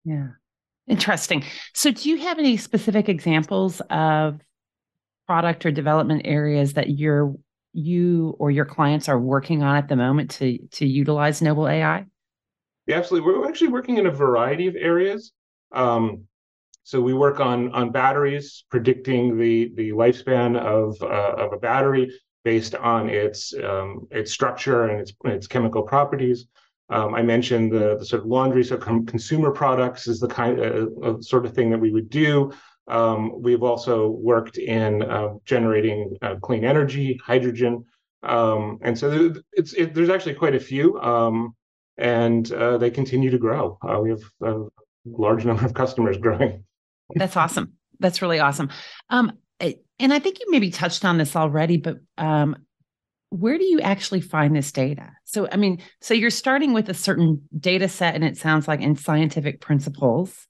Yeah. 0.05 0.29
Interesting. 0.89 1.45
So 1.75 1.91
do 1.91 2.09
you 2.09 2.19
have 2.19 2.39
any 2.39 2.57
specific 2.57 3.09
examples 3.09 3.81
of 3.91 4.41
product 5.27 5.67
or 5.67 5.71
development 5.71 6.23
areas 6.25 6.75
that 6.75 6.91
you're 6.91 7.35
you 7.77 8.35
or 8.39 8.51
your 8.51 8.65
clients 8.65 9.09
are 9.09 9.19
working 9.19 9.63
on 9.63 9.77
at 9.77 9.89
the 9.89 9.97
moment 9.97 10.31
to 10.31 10.59
to 10.73 10.87
utilize 10.87 11.43
noble 11.43 11.69
ai 11.69 12.05
yeah, 12.87 12.97
absolutely 12.97 13.31
we're 13.31 13.49
actually 13.49 13.69
working 13.69 13.99
in 13.99 14.07
a 14.07 14.11
variety 14.11 14.67
of 14.67 14.75
areas 14.77 15.33
um, 15.73 16.27
so 16.87 17.01
we 17.01 17.15
work 17.15 17.41
on 17.41 17.73
on 17.73 17.91
batteries, 17.91 18.65
predicting 18.71 19.37
the 19.37 19.73
the 19.75 19.91
lifespan 19.91 20.57
of 20.57 20.97
uh, 21.03 21.35
of 21.37 21.53
a 21.53 21.57
battery 21.57 22.13
based 22.45 22.77
on 22.77 23.09
its 23.09 23.53
um, 23.55 24.07
its 24.13 24.31
structure 24.31 24.85
and 24.85 25.01
its 25.01 25.13
its 25.25 25.49
chemical 25.49 25.83
properties. 25.83 26.47
Um, 26.89 27.13
I 27.13 27.23
mentioned 27.23 27.73
the, 27.73 27.97
the 27.99 28.07
sort 28.07 28.23
of 28.23 28.29
laundry, 28.29 28.63
so 28.63 28.77
com- 28.77 29.05
consumer 29.05 29.51
products 29.51 30.07
is 30.07 30.21
the 30.21 30.29
kind 30.29 30.61
of 30.61 30.93
uh, 31.03 31.21
sort 31.21 31.45
of 31.45 31.53
thing 31.55 31.71
that 31.71 31.81
we 31.81 31.91
would 31.91 32.09
do. 32.09 32.53
Um, 32.89 33.43
we've 33.43 33.63
also 33.63 34.09
worked 34.09 34.59
in 34.59 35.03
uh, 35.03 35.35
generating 35.45 36.17
uh, 36.23 36.37
clean 36.37 36.65
energy, 36.65 37.21
hydrogen, 37.25 37.85
um, 38.23 38.79
and 38.83 38.99
so 38.99 39.35
it's 39.53 39.73
it, 39.73 39.95
there's 39.95 40.09
actually 40.09 40.35
quite 40.35 40.55
a 40.55 40.61
few, 40.61 41.01
um, 41.01 41.55
and 41.99 42.51
uh, 42.53 42.79
they 42.79 42.91
continue 42.91 43.31
to 43.31 43.39
grow. 43.39 43.79
Uh, 43.83 44.01
we 44.01 44.11
have 44.11 44.23
a 44.43 44.67
large 45.05 45.45
number 45.45 45.65
of 45.65 45.75
customers 45.75 46.17
growing. 46.21 46.65
That's 47.15 47.37
awesome. 47.37 47.73
That's 47.99 48.23
really 48.23 48.41
awesome. 48.41 48.71
Um, 49.11 49.33
and 49.61 50.13
I 50.13 50.19
think 50.19 50.41
you 50.41 50.47
maybe 50.51 50.71
touched 50.71 51.05
on 51.05 51.19
this 51.19 51.35
already, 51.35 51.79
but 51.79 51.97
um, 52.19 52.57
where 53.31 53.59
do 53.59 53.65
you 53.65 53.81
actually 53.81 54.21
find 54.21 54.55
this 54.55 54.71
data? 54.71 55.11
So, 55.25 55.49
I 55.51 55.57
mean, 55.57 55.81
so 56.01 56.15
you're 56.15 56.31
starting 56.31 56.73
with 56.73 56.89
a 56.89 56.95
certain 56.95 57.43
data 57.59 57.89
set, 57.89 58.15
and 58.15 58.25
it 58.25 58.37
sounds 58.37 58.69
like 58.69 58.81
in 58.81 58.97
scientific 58.97 59.61
principles. 59.61 60.47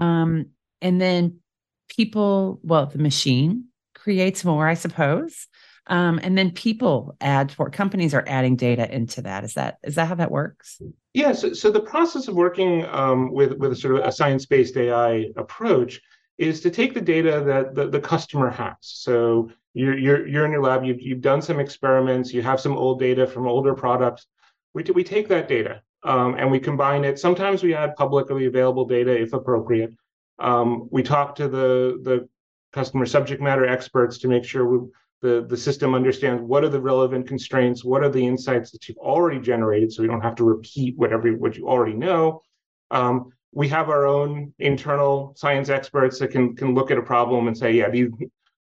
Um, 0.00 0.46
and 0.80 1.00
then 1.00 1.40
people, 1.88 2.60
well, 2.62 2.86
the 2.86 2.98
machine 2.98 3.66
creates 3.94 4.44
more, 4.44 4.66
I 4.66 4.74
suppose. 4.74 5.46
Um, 5.86 6.18
and 6.22 6.36
then 6.36 6.50
people 6.50 7.16
add 7.20 7.52
for 7.52 7.68
companies 7.68 8.14
are 8.14 8.24
adding 8.26 8.56
data 8.56 8.92
into 8.92 9.22
that. 9.22 9.44
Is 9.44 9.54
that 9.54 9.76
is 9.82 9.96
that 9.96 10.08
how 10.08 10.14
that 10.14 10.30
works? 10.30 10.80
Yeah. 11.12 11.32
So, 11.32 11.52
so 11.52 11.70
the 11.70 11.80
process 11.80 12.26
of 12.26 12.34
working 12.34 12.86
um, 12.86 13.32
with 13.32 13.52
with 13.58 13.72
a 13.72 13.76
sort 13.76 13.96
of 13.96 14.04
a 14.04 14.10
science 14.10 14.46
based 14.46 14.76
AI 14.76 15.26
approach 15.36 16.00
is 16.38 16.60
to 16.62 16.70
take 16.70 16.94
the 16.94 17.00
data 17.00 17.42
that 17.46 17.74
the, 17.74 17.88
the 17.88 18.00
customer 18.00 18.50
has. 18.50 18.76
So 18.80 19.50
you're, 19.74 19.98
you're 19.98 20.26
you're 20.26 20.44
in 20.46 20.52
your 20.52 20.62
lab. 20.62 20.84
You've 20.84 21.02
you've 21.02 21.20
done 21.20 21.42
some 21.42 21.60
experiments. 21.60 22.32
You 22.32 22.40
have 22.42 22.60
some 22.60 22.76
old 22.78 22.98
data 22.98 23.26
from 23.26 23.46
older 23.46 23.74
products. 23.74 24.26
We 24.72 24.84
we 24.94 25.04
take 25.04 25.28
that 25.28 25.48
data 25.48 25.82
um, 26.02 26.34
and 26.38 26.50
we 26.50 26.60
combine 26.60 27.04
it. 27.04 27.18
Sometimes 27.18 27.62
we 27.62 27.74
add 27.74 27.94
publicly 27.96 28.46
available 28.46 28.86
data 28.86 29.20
if 29.20 29.32
appropriate. 29.32 29.92
Um, 30.38 30.88
we 30.90 31.02
talk 31.02 31.36
to 31.36 31.48
the 31.48 32.00
the 32.02 32.28
customer 32.72 33.06
subject 33.06 33.40
matter 33.40 33.66
experts 33.66 34.18
to 34.18 34.28
make 34.28 34.44
sure 34.44 34.66
we 34.66 34.88
the, 35.24 35.46
the 35.48 35.56
system 35.56 35.94
understands 35.94 36.42
what 36.42 36.64
are 36.64 36.68
the 36.68 36.80
relevant 36.80 37.26
constraints, 37.26 37.82
what 37.82 38.02
are 38.04 38.10
the 38.10 38.26
insights 38.26 38.70
that 38.72 38.86
you've 38.86 38.98
already 38.98 39.40
generated, 39.40 39.90
so 39.90 40.02
we 40.02 40.08
don't 40.08 40.20
have 40.20 40.34
to 40.34 40.44
repeat 40.44 40.98
whatever 40.98 41.30
what 41.32 41.56
you 41.56 41.66
already 41.66 41.94
know. 41.94 42.42
Um, 42.90 43.30
we 43.50 43.66
have 43.68 43.88
our 43.88 44.06
own 44.06 44.52
internal 44.58 45.32
science 45.36 45.70
experts 45.70 46.18
that 46.18 46.30
can 46.30 46.54
can 46.54 46.74
look 46.74 46.90
at 46.90 46.98
a 46.98 47.02
problem 47.02 47.48
and 47.48 47.56
say, 47.56 47.72
yeah, 47.72 47.88
these, 47.88 48.08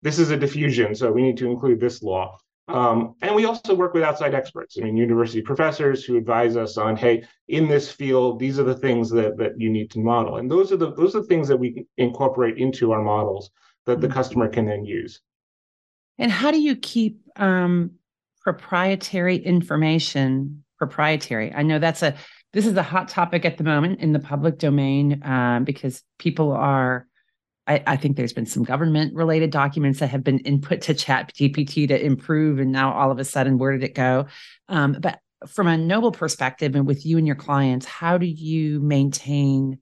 this 0.02 0.20
is 0.20 0.30
a 0.30 0.36
diffusion, 0.36 0.94
so 0.94 1.10
we 1.10 1.22
need 1.22 1.36
to 1.38 1.50
include 1.50 1.80
this 1.80 2.00
law. 2.00 2.38
Um, 2.69 3.14
and 3.23 3.35
we 3.35 3.45
also 3.45 3.75
work 3.75 3.92
with 3.92 4.04
outside 4.04 4.35
experts. 4.35 4.76
I 4.78 4.85
mean, 4.85 4.97
university 4.97 5.42
professors 5.42 6.04
who 6.04 6.16
advise 6.16 6.57
us 6.57 6.78
on, 6.78 6.97
hey, 6.97 7.25
in 7.49 7.66
this 7.69 7.90
field, 7.90 8.38
these 8.38 8.59
are 8.59 8.64
the 8.64 8.76
things 8.76 9.11
that 9.11 9.37
that 9.38 9.61
you 9.61 9.69
need 9.69 9.90
to 9.92 9.99
model, 9.99 10.37
and 10.37 10.50
those 10.50 10.71
are 10.73 10.76
the 10.76 10.95
those 10.95 11.16
are 11.16 11.21
the 11.21 11.26
things 11.26 11.49
that 11.49 11.57
we 11.57 11.87
incorporate 11.97 12.59
into 12.59 12.92
our 12.92 13.02
models 13.02 13.50
that 13.87 14.00
the 14.00 14.07
mm-hmm. 14.07 14.14
customer 14.14 14.49
can 14.49 14.66
then 14.66 14.85
use. 14.85 15.21
And 16.19 16.31
how 16.31 16.52
do 16.52 16.61
you 16.61 16.76
keep 16.76 17.21
um, 17.37 17.92
proprietary 18.40 19.37
information 19.37 20.62
proprietary? 20.78 21.52
I 21.52 21.62
know 21.62 21.81
that's 21.81 22.02
a 22.02 22.14
this 22.52 22.66
is 22.66 22.76
a 22.76 22.83
hot 22.83 23.09
topic 23.09 23.45
at 23.45 23.59
the 23.59 23.64
moment 23.64 24.00
in 24.00 24.12
the 24.12 24.21
public 24.21 24.59
domain 24.59 25.21
um, 25.25 25.64
because 25.64 26.02
people 26.19 26.52
are. 26.52 27.07
I, 27.66 27.83
I, 27.87 27.97
think 27.97 28.16
there's 28.16 28.33
been 28.33 28.47
some 28.47 28.64
government 28.64 29.14
related 29.14 29.50
documents 29.50 30.00
that 30.00 30.09
have 30.09 30.25
been 30.25 30.40
input 30.40 30.81
to 30.83 30.95
Chat 30.95 31.33
GPT 31.35 31.87
to 31.88 32.04
improve, 32.04 32.59
and 32.59 32.73
now 32.73 32.92
all 32.92 33.11
of 33.11 33.19
a 33.19 33.25
sudden, 33.25 33.59
where 33.59 33.73
did 33.73 33.85
it 33.85 33.95
go? 33.95 34.26
Um, 34.69 34.97
but 34.99 35.21
from 35.47 35.69
a 35.69 35.76
noble 35.76 36.12
perspective, 36.12 36.75
and 36.75 36.87
with 36.87 37.07
you 37.07 37.19
and 37.19 37.26
your 37.26 37.37
clients, 37.37 37.87
how 37.87 38.19
do 38.19 38.26
you 38.26 38.81
maintain 38.81 39.78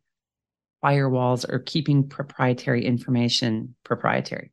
firewalls 0.85 1.49
or 1.49 1.59
keeping 1.59 2.09
proprietary 2.09 2.85
information 2.85 3.75
proprietary? 3.85 4.53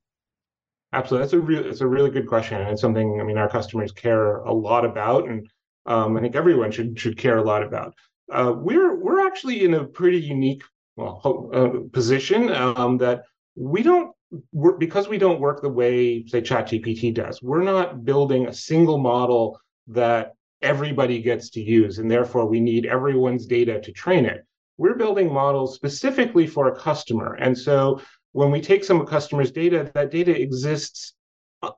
Absolutely, 0.94 1.24
that's 1.24 1.34
a 1.34 1.40
really 1.40 1.70
it's 1.70 1.82
a 1.82 1.88
really 1.88 2.10
good 2.10 2.28
question, 2.28 2.62
and 2.62 2.70
it's 2.72 2.82
something 2.82 3.20
I 3.20 3.24
mean 3.24 3.38
our 3.38 3.50
customers 3.50 3.92
care 3.92 4.38
a 4.38 4.54
lot 4.54 4.86
about, 4.86 5.28
and 5.28 5.48
um, 5.86 6.16
I 6.16 6.22
think 6.22 6.36
everyone 6.36 6.72
should 6.72 6.98
should 6.98 7.18
care 7.18 7.38
a 7.38 7.44
lot 7.44 7.62
about. 7.62 7.94
uh, 8.32 8.54
we're 8.56 8.96
we're 8.96 9.26
actually 9.26 9.64
in 9.64 9.74
a 9.74 9.84
pretty 9.86 10.20
unique 10.20 10.64
well, 10.98 11.50
uh, 11.54 11.90
position 11.94 12.52
um, 12.52 12.98
that 12.98 13.24
we 13.56 13.84
don't 13.84 14.12
work 14.52 14.80
because 14.80 15.08
we 15.08 15.18
don't 15.18 15.40
work 15.40 15.62
the 15.62 15.70
way 15.70 16.26
say 16.26 16.42
ChatGPT 16.42 17.14
does. 17.14 17.42
We're 17.42 17.64
not 17.64 18.04
building 18.04 18.48
a 18.48 18.54
single 18.54 18.98
model 18.98 19.60
that 19.88 20.34
everybody 20.62 21.22
gets 21.22 21.52
to 21.52 21.62
use, 21.62 22.00
and 22.00 22.10
therefore 22.10 22.48
we 22.48 22.60
need 22.60 22.88
everyone's 22.88 23.46
data 23.46 23.80
to 23.80 23.92
train 23.92 24.26
it. 24.26 24.44
We're 24.78 24.96
building 24.96 25.32
models 25.32 25.76
specifically 25.76 26.48
for 26.48 26.68
a 26.68 26.76
customer, 26.76 27.36
and 27.36 27.58
so 27.58 28.02
when 28.32 28.52
we 28.52 28.60
take 28.60 28.84
some 28.84 29.06
customer's 29.06 29.52
data, 29.52 29.90
that 29.94 30.12
data 30.12 30.40
exists 30.40 31.14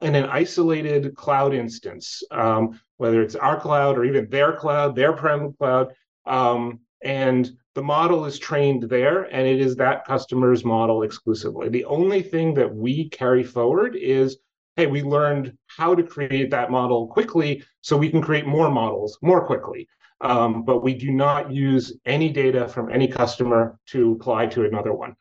in 0.01 0.15
an 0.15 0.25
isolated 0.25 1.13
cloud 1.15 1.53
instance, 1.53 2.23
um, 2.31 2.79
whether 2.97 3.21
it's 3.21 3.35
our 3.35 3.59
cloud 3.59 3.97
or 3.97 4.05
even 4.05 4.29
their 4.29 4.53
cloud, 4.53 4.95
their 4.95 5.13
private 5.13 5.57
cloud. 5.57 5.93
Um, 6.25 6.81
and 7.01 7.51
the 7.75 7.83
model 7.83 8.25
is 8.25 8.39
trained 8.39 8.83
there, 8.83 9.23
and 9.23 9.47
it 9.47 9.61
is 9.61 9.75
that 9.77 10.05
customer's 10.05 10.65
model 10.65 11.03
exclusively. 11.03 11.69
The 11.69 11.85
only 11.85 12.21
thing 12.21 12.53
that 12.55 12.73
we 12.73 13.09
carry 13.09 13.43
forward 13.43 13.95
is 13.95 14.37
hey, 14.75 14.87
we 14.87 15.03
learned 15.03 15.57
how 15.67 15.93
to 15.93 16.01
create 16.01 16.49
that 16.49 16.71
model 16.71 17.05
quickly 17.07 17.61
so 17.81 17.97
we 17.97 18.09
can 18.09 18.21
create 18.21 18.47
more 18.47 18.71
models 18.71 19.17
more 19.21 19.45
quickly. 19.45 19.85
Um, 20.21 20.63
but 20.63 20.83
we 20.83 20.93
do 20.93 21.11
not 21.11 21.51
use 21.51 21.93
any 22.05 22.29
data 22.29 22.65
from 22.65 22.89
any 22.89 23.05
customer 23.05 23.77
to 23.87 24.13
apply 24.13 24.45
to 24.47 24.63
another 24.63 24.93
one. 24.93 25.17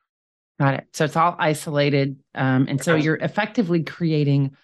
Got 0.61 0.75
it. 0.75 0.87
So 0.93 1.05
it's 1.05 1.17
all 1.17 1.35
isolated. 1.41 2.17
Um, 2.37 2.67
and 2.69 2.83
so 2.83 2.95
you're 2.95 3.17
effectively 3.17 3.83
creating 3.83 4.57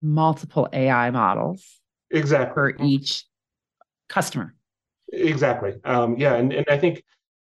multiple 0.00 0.68
AI 0.72 1.10
models 1.10 1.64
exactly 2.10 2.54
for 2.54 2.76
each 2.82 3.26
customer. 4.08 4.54
Exactly. 5.12 5.74
Um, 5.84 6.16
yeah, 6.16 6.34
and, 6.34 6.52
and 6.52 6.66
I 6.68 6.78
think 6.78 7.02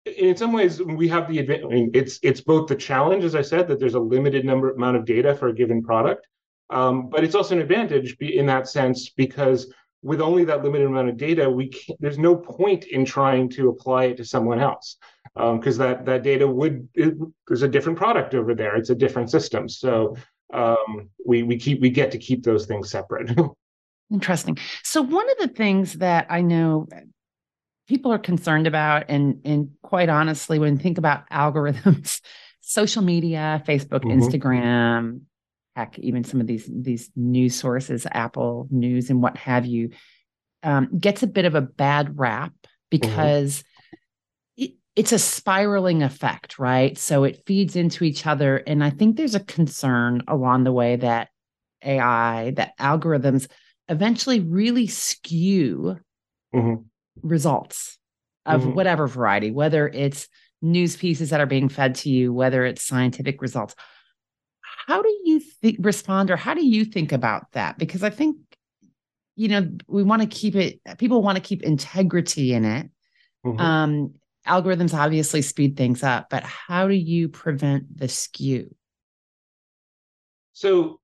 in 0.04 0.36
some 0.36 0.52
ways 0.52 0.80
we 0.82 1.08
have 1.08 1.28
the 1.28 1.38
advantage. 1.38 1.64
I 1.64 1.68
mean, 1.68 1.90
it's 1.94 2.18
it's 2.22 2.40
both 2.40 2.68
the 2.68 2.76
challenge, 2.76 3.24
as 3.24 3.34
I 3.34 3.42
said, 3.42 3.68
that 3.68 3.78
there's 3.78 3.94
a 3.94 4.00
limited 4.00 4.44
number 4.44 4.70
amount 4.70 4.96
of 4.96 5.04
data 5.04 5.34
for 5.34 5.48
a 5.48 5.54
given 5.54 5.82
product, 5.82 6.26
um, 6.70 7.08
but 7.10 7.24
it's 7.24 7.34
also 7.34 7.54
an 7.54 7.60
advantage 7.60 8.16
in 8.20 8.46
that 8.46 8.68
sense 8.68 9.10
because 9.10 9.72
with 10.02 10.20
only 10.20 10.44
that 10.44 10.62
limited 10.62 10.86
amount 10.86 11.10
of 11.10 11.16
data, 11.16 11.48
we 11.48 11.68
can't, 11.68 12.00
there's 12.00 12.18
no 12.18 12.34
point 12.34 12.84
in 12.84 13.04
trying 13.04 13.50
to 13.50 13.68
apply 13.68 14.04
it 14.04 14.16
to 14.16 14.24
someone 14.24 14.60
else 14.60 14.96
because 15.34 15.78
um, 15.78 15.86
that 15.86 16.04
that 16.06 16.22
data 16.22 16.46
would 16.46 16.88
it, 16.94 17.14
there's 17.46 17.62
a 17.62 17.68
different 17.68 17.98
product 17.98 18.34
over 18.34 18.54
there. 18.54 18.76
It's 18.76 18.90
a 18.90 18.94
different 18.94 19.30
system, 19.30 19.68
so 19.68 20.16
um, 20.52 21.10
we 21.26 21.42
we 21.42 21.58
keep 21.58 21.80
we 21.80 21.90
get 21.90 22.10
to 22.12 22.18
keep 22.18 22.42
those 22.42 22.66
things 22.66 22.90
separate. 22.90 23.38
Interesting. 24.10 24.58
So 24.82 25.02
one 25.02 25.30
of 25.30 25.38
the 25.38 25.54
things 25.54 25.94
that 25.94 26.26
I 26.30 26.40
know 26.40 26.88
people 27.90 28.12
are 28.12 28.18
concerned 28.18 28.68
about, 28.68 29.06
and 29.08 29.40
and 29.44 29.72
quite 29.82 30.08
honestly, 30.08 30.60
when 30.60 30.78
think 30.78 30.96
about 30.96 31.28
algorithms, 31.32 32.20
social 32.60 33.02
media, 33.02 33.62
Facebook, 33.66 34.04
mm-hmm. 34.04 34.20
Instagram, 34.20 35.22
heck, 35.74 35.98
even 35.98 36.22
some 36.22 36.40
of 36.40 36.46
these 36.46 36.70
these 36.72 37.10
news 37.16 37.56
sources, 37.56 38.06
Apple 38.10 38.68
News, 38.70 39.10
and 39.10 39.20
what 39.20 39.36
have 39.36 39.66
you, 39.66 39.90
um, 40.62 40.88
gets 40.98 41.24
a 41.24 41.26
bit 41.26 41.44
of 41.44 41.54
a 41.54 41.60
bad 41.60 42.18
rap 42.18 42.52
mm-hmm. 42.52 42.88
because. 42.90 43.58
Mm-hmm 43.58 43.66
it's 44.96 45.12
a 45.12 45.20
spiraling 45.20 46.02
effect, 46.02 46.58
right? 46.58 46.98
So 46.98 47.22
it 47.22 47.44
feeds 47.46 47.76
into 47.76 48.02
each 48.02 48.26
other. 48.26 48.56
And 48.56 48.82
I 48.82 48.90
think 48.90 49.16
there's 49.16 49.36
a 49.36 49.40
concern 49.40 50.22
along 50.26 50.64
the 50.64 50.72
way 50.72 50.96
that 50.96 51.28
AI, 51.82 52.50
that 52.56 52.76
algorithms 52.76 53.48
eventually 53.88 54.40
really 54.40 54.88
skew 54.88 55.96
mm-hmm. 56.52 56.82
Results 57.22 57.98
of 58.46 58.62
mm-hmm. 58.62 58.74
whatever 58.74 59.06
variety, 59.06 59.50
whether 59.50 59.88
it's 59.88 60.28
news 60.62 60.96
pieces 60.96 61.30
that 61.30 61.40
are 61.40 61.46
being 61.46 61.68
fed 61.68 61.94
to 61.96 62.10
you, 62.10 62.32
whether 62.32 62.64
it's 62.64 62.82
scientific 62.82 63.42
results. 63.42 63.74
How 64.86 65.02
do 65.02 65.08
you 65.24 65.40
think 65.40 65.78
respond 65.80 66.30
or 66.30 66.36
how 66.36 66.54
do 66.54 66.64
you 66.64 66.84
think 66.84 67.12
about 67.12 67.50
that? 67.52 67.78
Because 67.78 68.02
I 68.02 68.10
think, 68.10 68.36
you 69.36 69.48
know, 69.48 69.70
we 69.86 70.02
want 70.02 70.22
to 70.22 70.28
keep 70.28 70.54
it, 70.56 70.80
people 70.98 71.22
want 71.22 71.36
to 71.36 71.42
keep 71.42 71.62
integrity 71.62 72.52
in 72.52 72.64
it. 72.64 72.90
Mm-hmm. 73.44 73.60
Um, 73.60 74.14
algorithms 74.46 74.94
obviously 74.94 75.42
speed 75.42 75.76
things 75.76 76.02
up, 76.02 76.28
but 76.30 76.42
how 76.42 76.88
do 76.88 76.94
you 76.94 77.28
prevent 77.28 77.96
the 77.96 78.08
skew? 78.08 78.74
So 80.52 80.99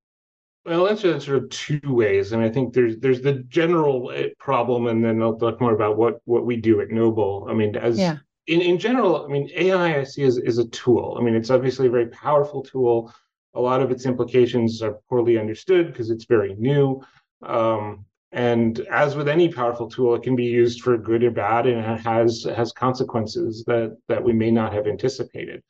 I'll 0.68 0.88
answer 0.88 1.12
that 1.12 1.22
sort 1.22 1.42
of 1.42 1.50
two 1.50 1.80
ways, 1.84 2.32
and 2.32 2.42
I 2.42 2.48
think 2.48 2.72
there's 2.72 2.98
there's 2.98 3.20
the 3.20 3.34
general 3.48 4.10
eh, 4.12 4.28
problem, 4.38 4.86
and 4.86 5.04
then 5.04 5.22
I'll 5.22 5.36
talk 5.36 5.60
more 5.60 5.74
about 5.74 5.96
what 5.96 6.20
what 6.24 6.44
we 6.44 6.56
do 6.56 6.80
at 6.80 6.90
Noble. 6.90 7.46
I 7.48 7.54
mean, 7.54 7.76
as 7.76 7.98
yeah. 7.98 8.16
in 8.46 8.60
in 8.60 8.78
general, 8.78 9.24
I 9.24 9.28
mean, 9.28 9.48
AI 9.54 10.00
I 10.00 10.04
see 10.04 10.24
as 10.24 10.38
is 10.38 10.58
a 10.58 10.68
tool. 10.68 11.16
I 11.18 11.22
mean, 11.22 11.34
it's 11.34 11.50
obviously 11.50 11.86
a 11.86 11.90
very 11.90 12.08
powerful 12.08 12.62
tool. 12.62 13.12
A 13.54 13.60
lot 13.60 13.80
of 13.80 13.90
its 13.90 14.06
implications 14.06 14.82
are 14.82 14.98
poorly 15.08 15.38
understood 15.38 15.86
because 15.86 16.10
it's 16.10 16.24
very 16.24 16.54
new. 16.54 17.02
Um, 17.42 18.04
and 18.32 18.80
as 18.90 19.16
with 19.16 19.28
any 19.28 19.48
powerful 19.48 19.88
tool, 19.88 20.14
it 20.14 20.22
can 20.22 20.36
be 20.36 20.44
used 20.44 20.82
for 20.82 20.98
good 20.98 21.22
or 21.22 21.30
bad, 21.30 21.66
and 21.66 21.78
it 21.78 22.00
has 22.00 22.46
has 22.56 22.72
consequences 22.72 23.64
that 23.66 23.96
that 24.08 24.22
we 24.22 24.32
may 24.32 24.50
not 24.50 24.72
have 24.72 24.86
anticipated. 24.86 25.62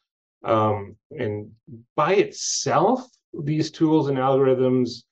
Um, 0.43 0.97
and 1.11 1.51
by 1.97 2.15
itself, 2.15 3.07
these 3.43 3.71
tools 3.71 4.09
and 4.09 4.19
algorithms 4.19 5.03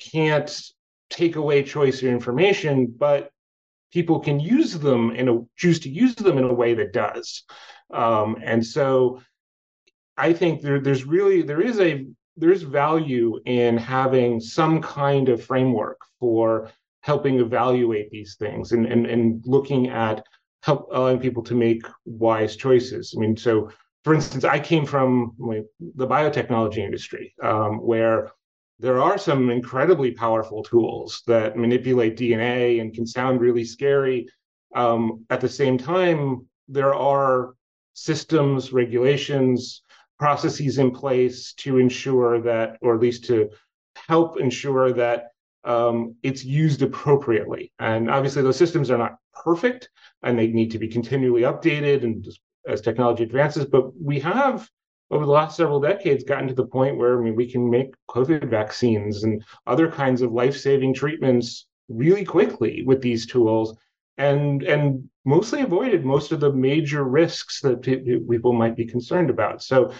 can't 0.00 0.50
take 1.10 1.36
away 1.36 1.62
choice 1.62 2.02
or 2.02 2.08
information, 2.08 2.86
but 2.86 3.30
people 3.92 4.20
can 4.20 4.38
use 4.38 4.78
them 4.78 5.10
in 5.12 5.28
a 5.28 5.40
choose 5.56 5.80
to 5.80 5.88
use 5.88 6.14
them 6.14 6.38
in 6.38 6.44
a 6.44 6.54
way 6.54 6.74
that 6.74 6.92
does. 6.92 7.44
Um, 7.92 8.36
and 8.42 8.64
so, 8.64 9.20
I 10.16 10.32
think 10.32 10.60
there, 10.60 10.80
there's 10.80 11.04
really 11.04 11.42
there 11.42 11.62
is 11.62 11.80
a 11.80 12.06
there's 12.36 12.62
value 12.62 13.40
in 13.46 13.76
having 13.76 14.40
some 14.40 14.80
kind 14.80 15.28
of 15.28 15.42
framework 15.42 15.98
for 16.20 16.70
helping 17.00 17.40
evaluate 17.40 18.10
these 18.10 18.36
things 18.38 18.72
and, 18.72 18.86
and, 18.86 19.06
and 19.06 19.42
looking 19.44 19.88
at 19.88 20.24
help 20.62 20.88
allowing 20.92 21.18
people 21.18 21.42
to 21.42 21.54
make 21.54 21.82
wise 22.04 22.56
choices. 22.56 23.14
I 23.16 23.20
mean, 23.20 23.36
so 23.36 23.70
for 24.04 24.14
instance, 24.14 24.44
I 24.44 24.58
came 24.58 24.86
from 24.86 25.34
the 25.96 26.06
biotechnology 26.06 26.78
industry 26.78 27.34
um, 27.42 27.78
where 27.78 28.32
there 28.78 29.00
are 29.00 29.18
some 29.18 29.50
incredibly 29.50 30.12
powerful 30.12 30.62
tools 30.62 31.22
that 31.26 31.56
manipulate 31.56 32.16
DNA 32.16 32.80
and 32.80 32.94
can 32.94 33.06
sound 33.06 33.40
really 33.40 33.64
scary. 33.64 34.28
Um, 34.74 35.24
at 35.30 35.40
the 35.40 35.48
same 35.48 35.78
time, 35.78 36.46
there 36.68 36.94
are 36.94 37.54
systems, 37.94 38.72
regulations, 38.72 39.82
processes 40.18 40.78
in 40.78 40.92
place 40.92 41.52
to 41.54 41.78
ensure 41.78 42.40
that, 42.42 42.76
or 42.80 42.94
at 42.94 43.00
least 43.00 43.24
to 43.24 43.50
help 44.06 44.38
ensure 44.38 44.92
that 44.92 45.28
um, 45.64 46.14
it's 46.22 46.44
used 46.44 46.82
appropriately. 46.82 47.72
And 47.78 48.08
obviously, 48.10 48.42
those 48.42 48.56
systems 48.56 48.90
are 48.90 48.98
not 48.98 49.16
perfect 49.32 49.90
and 50.22 50.38
they 50.38 50.48
need 50.48 50.70
to 50.70 50.78
be 50.78 50.88
continually 50.88 51.42
updated 51.42 52.04
and 52.04 52.26
as 52.68 52.80
technology 52.80 53.24
advances. 53.24 53.64
But 53.64 54.00
we 54.00 54.20
have, 54.20 54.68
over 55.10 55.24
the 55.24 55.32
last 55.32 55.56
several 55.56 55.80
decades, 55.80 56.24
gotten 56.24 56.48
to 56.48 56.54
the 56.54 56.66
point 56.66 56.96
where 56.96 57.18
I 57.18 57.22
mean, 57.22 57.34
we 57.34 57.50
can 57.50 57.68
make 57.68 57.94
COVID 58.10 58.48
vaccines 58.48 59.24
and 59.24 59.42
other 59.66 59.90
kinds 59.90 60.22
of 60.22 60.32
life 60.32 60.56
saving 60.56 60.94
treatments 60.94 61.66
really 61.88 62.24
quickly 62.24 62.82
with 62.84 63.00
these 63.00 63.26
tools. 63.26 63.76
And, 64.18 64.64
and 64.64 65.08
mostly 65.24 65.60
avoided 65.60 66.04
most 66.04 66.32
of 66.32 66.40
the 66.40 66.52
major 66.52 67.04
risks 67.04 67.60
that 67.60 67.82
people 67.82 68.52
might 68.52 68.74
be 68.74 68.84
concerned 68.84 69.30
about. 69.30 69.62
So 69.62 69.92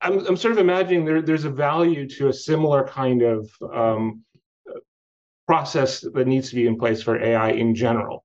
I'm, 0.00 0.26
I'm 0.26 0.36
sort 0.36 0.52
of 0.52 0.58
imagining 0.58 1.04
there, 1.04 1.22
there's 1.22 1.44
a 1.44 1.50
value 1.50 2.08
to 2.08 2.28
a 2.28 2.32
similar 2.32 2.86
kind 2.86 3.22
of 3.22 3.50
um, 3.72 4.22
process 5.46 6.00
that 6.00 6.26
needs 6.26 6.50
to 6.50 6.54
be 6.54 6.66
in 6.66 6.78
place 6.78 7.02
for 7.02 7.20
AI 7.20 7.50
in 7.50 7.74
general. 7.74 8.24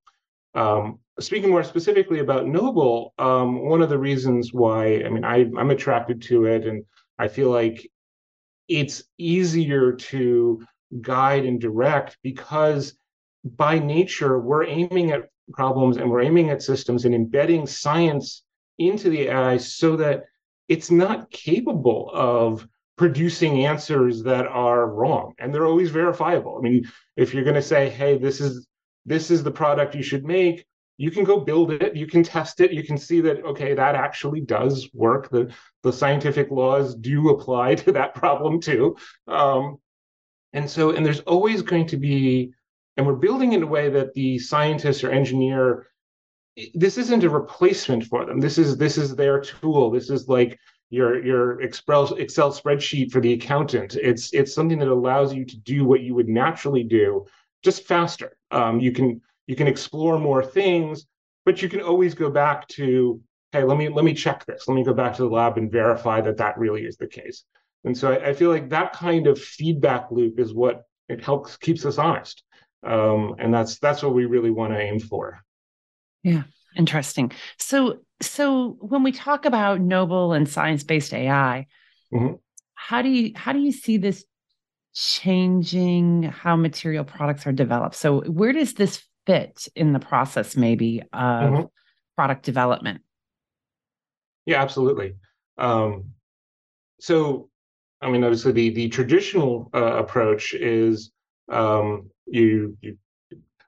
Um, 0.54 1.00
speaking 1.19 1.49
more 1.49 1.63
specifically 1.63 2.19
about 2.19 2.47
Noble, 2.47 3.13
um, 3.17 3.67
one 3.67 3.82
of 3.82 3.89
the 3.89 3.97
reasons 3.97 4.54
why 4.54 5.04
I 5.06 5.10
mean 5.10 5.23
I, 5.23 5.49
I'm 5.58 5.71
attracted 5.71 6.21
to 6.23 6.45
it, 6.45 6.65
and 6.65 6.84
I 7.17 7.28
feel 7.28 7.49
like 7.49 7.89
it's 8.67 9.04
easier 9.17 9.93
to 9.93 10.62
guide 11.01 11.45
and 11.45 11.60
direct 11.62 12.17
because 12.23 12.97
by 13.43 13.80
nature 13.80 14.39
we're 14.39 14.65
aiming 14.65 15.12
at 15.12 15.30
problems 15.54 15.97
and 15.97 16.10
we're 16.10 16.21
aiming 16.21 16.49
at 16.49 16.62
systems 16.62 17.06
and 17.06 17.13
embedding 17.13 17.67
science 17.67 18.43
into 18.80 19.10
the 19.10 19.28
AI 19.28 19.58
so 19.58 19.95
that 19.95 20.23
it's 20.67 20.89
not 20.89 21.30
capable 21.30 22.10
of 22.13 22.67
producing 22.97 23.65
answers 23.65 24.23
that 24.23 24.47
are 24.47 24.88
wrong 24.88 25.34
and 25.38 25.54
they're 25.54 25.67
always 25.67 25.91
verifiable. 25.91 26.58
I 26.58 26.62
mean 26.62 26.89
if 27.15 27.34
you're 27.34 27.43
going 27.43 27.56
to 27.56 27.62
say 27.62 27.89
hey 27.89 28.17
this 28.17 28.41
is 28.41 28.67
this 29.06 29.30
is 29.30 29.43
the 29.43 29.51
product 29.51 29.95
you 29.95 30.04
should 30.04 30.25
make 30.25 30.65
you 30.97 31.12
can 31.12 31.23
go 31.23 31.39
build 31.39 31.71
it 31.71 31.95
you 31.95 32.08
can 32.08 32.23
test 32.23 32.62
it 32.62 32.71
you 32.71 32.84
can 32.84 32.97
see 32.97 33.21
that 33.21 33.43
okay 33.43 33.73
that 33.73 33.95
actually 33.95 34.41
does 34.41 34.89
work 34.93 35.29
the 35.29 35.53
the 35.84 35.91
scientific 35.91 36.49
laws 36.51 36.95
do 36.95 37.29
apply 37.29 37.75
to 37.75 37.91
that 37.91 38.15
problem 38.15 38.60
too 38.60 38.95
um, 39.27 39.77
and 40.53 40.69
so 40.69 40.91
and 40.91 41.05
there's 41.05 41.21
always 41.21 41.62
going 41.62 41.86
to 41.86 41.97
be 41.97 42.51
and 42.97 43.05
we're 43.05 43.13
building 43.13 43.53
in 43.53 43.63
a 43.63 43.67
way 43.67 43.89
that 43.89 44.13
the 44.13 44.39
scientist 44.39 45.03
or 45.03 45.12
engineer 45.12 45.86
this 46.73 46.97
isn't 46.97 47.23
a 47.23 47.29
replacement 47.29 48.05
for 48.05 48.25
them. 48.25 48.39
This 48.39 48.58
is 48.58 48.77
this 48.77 48.97
is 48.97 49.15
their 49.15 49.39
tool. 49.41 49.91
This 49.91 50.10
is 50.10 50.27
like 50.27 50.58
your 50.89 51.23
your 51.23 51.62
Excel 51.62 52.08
spreadsheet 52.08 53.12
for 53.12 53.19
the 53.19 53.34
accountant. 53.34 53.95
It's 53.95 54.34
it's 54.34 54.53
something 54.53 54.79
that 54.79 54.88
allows 54.88 55.34
you 55.34 55.45
to 55.45 55.58
do 55.58 55.86
what 55.86 56.01
you 56.01 56.15
would 56.15 56.29
naturally 56.29 56.84
do, 56.84 57.25
just 57.63 57.86
faster. 57.86 58.38
Um, 58.51 58.79
you 58.79 58.91
can 58.91 59.21
you 59.47 59.55
can 59.55 59.67
explore 59.67 60.19
more 60.19 60.43
things, 60.43 61.05
but 61.45 61.62
you 61.62 61.69
can 61.69 61.81
always 61.81 62.13
go 62.13 62.29
back 62.29 62.67
to 62.69 63.21
hey, 63.51 63.63
let 63.63 63.77
me 63.77 63.88
let 63.89 64.03
me 64.03 64.13
check 64.13 64.45
this. 64.45 64.67
Let 64.67 64.75
me 64.75 64.84
go 64.84 64.93
back 64.93 65.15
to 65.15 65.23
the 65.23 65.29
lab 65.29 65.58
and 65.58 65.71
verify 65.71 66.21
that 66.21 66.38
that 66.38 66.58
really 66.58 66.86
is 66.86 66.97
the 66.97 67.08
case. 67.08 67.43
And 67.86 67.97
so 67.97 68.12
I, 68.12 68.29
I 68.29 68.34
feel 68.34 68.49
like 68.49 68.69
that 68.69 68.93
kind 68.93 69.27
of 69.27 69.39
feedback 69.39 70.12
loop 70.12 70.39
is 70.39 70.53
what 70.53 70.84
it 71.08 71.23
helps 71.23 71.55
keeps 71.58 71.86
us 71.86 71.97
honest, 71.97 72.43
um, 72.84 73.36
and 73.39 73.53
that's 73.53 73.79
that's 73.79 74.03
what 74.03 74.13
we 74.13 74.25
really 74.25 74.51
want 74.51 74.73
to 74.73 74.79
aim 74.79 74.99
for. 74.99 75.41
Yeah, 76.23 76.43
interesting. 76.75 77.31
So 77.58 77.99
so 78.21 78.77
when 78.79 79.03
we 79.03 79.12
talk 79.12 79.45
about 79.45 79.79
noble 79.79 80.34
and 80.34 80.49
science-based 80.49 81.13
AI, 81.13 81.67
mm-hmm. 82.13 82.36
how 82.73 83.01
do 83.01 83.10
you 83.10 83.31
how 83.36 83.53
do 83.53 83.60
you 83.60 83.71
see 83.71 83.97
this 83.97 84.25
changing 84.93 86.23
how 86.23 86.55
material 86.55 87.03
products 87.03 87.45
are 87.45 87.51
developed? 87.51 87.95
So 87.95 88.21
where 88.21 88.51
does 88.51 88.73
this 88.73 89.03
fit 89.26 89.68
in 89.76 89.94
the 89.94 90.00
process 90.00 90.56
maybe 90.56 91.02
of 91.02 91.10
mm-hmm. 91.52 91.64
product 92.16 92.44
development? 92.44 93.02
Yeah, 94.46 94.62
absolutely. 94.62 95.16
Um, 95.58 96.12
so, 97.00 97.50
I 98.02 98.10
mean, 98.10 98.24
obviously, 98.24 98.52
the 98.52 98.70
the 98.70 98.90
traditional 98.90 99.70
uh, 99.74 99.98
approach 99.98 100.54
is 100.54 101.12
um, 101.50 102.10
you 102.26 102.78
you 102.82 102.98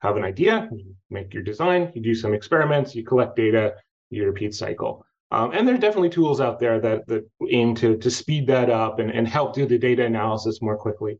have 0.01 0.17
an 0.17 0.23
idea, 0.23 0.69
you 0.71 0.95
make 1.09 1.33
your 1.33 1.43
design, 1.43 1.91
you 1.95 2.01
do 2.01 2.13
some 2.13 2.33
experiments, 2.33 2.95
you 2.95 3.03
collect 3.03 3.35
data, 3.35 3.75
you 4.09 4.25
repeat 4.25 4.53
cycle. 4.53 5.05
Um, 5.31 5.51
and 5.51 5.67
there 5.67 5.75
are 5.75 5.79
definitely 5.79 6.09
tools 6.09 6.39
out 6.39 6.59
there 6.59 6.79
that 6.79 7.07
that 7.07 7.29
aim 7.49 7.75
to 7.75 7.97
to 7.97 8.11
speed 8.11 8.47
that 8.47 8.69
up 8.69 8.99
and, 8.99 9.11
and 9.11 9.27
help 9.27 9.53
do 9.53 9.65
the 9.65 9.77
data 9.77 10.05
analysis 10.05 10.61
more 10.61 10.77
quickly. 10.77 11.19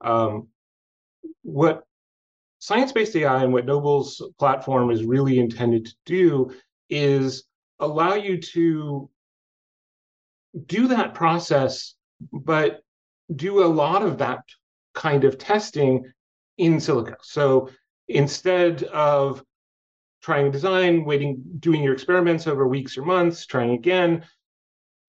Um, 0.00 0.48
what 1.42 1.84
science-based 2.64 3.14
AI 3.14 3.44
and 3.44 3.52
what 3.52 3.66
Noble's 3.66 4.22
platform 4.38 4.90
is 4.90 5.04
really 5.04 5.38
intended 5.38 5.84
to 5.84 5.94
do 6.06 6.50
is 6.88 7.44
allow 7.78 8.14
you 8.14 8.40
to 8.40 9.10
do 10.64 10.88
that 10.88 11.12
process, 11.12 11.94
but 12.32 12.80
do 13.36 13.62
a 13.62 13.66
lot 13.66 14.02
of 14.02 14.16
that 14.16 14.40
kind 14.94 15.24
of 15.24 15.36
testing 15.36 16.10
in 16.56 16.76
silico. 16.76 17.16
So 17.20 17.68
instead 18.08 18.84
of 18.84 19.44
trying 20.22 20.50
design, 20.50 21.04
waiting, 21.04 21.42
doing 21.58 21.82
your 21.82 21.92
experiments 21.92 22.46
over 22.46 22.66
weeks 22.66 22.96
or 22.96 23.02
months, 23.02 23.44
trying 23.44 23.72
again, 23.72 24.24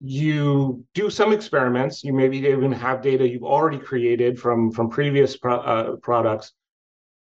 you 0.02 0.84
do 0.92 1.08
some 1.08 1.32
experiments. 1.32 2.04
You 2.04 2.12
maybe 2.12 2.36
even 2.36 2.72
have 2.72 3.00
data 3.00 3.26
you've 3.26 3.44
already 3.44 3.78
created 3.78 4.38
from 4.38 4.70
from 4.70 4.90
previous 4.90 5.38
pro, 5.38 5.56
uh, 5.56 5.96
products. 5.96 6.52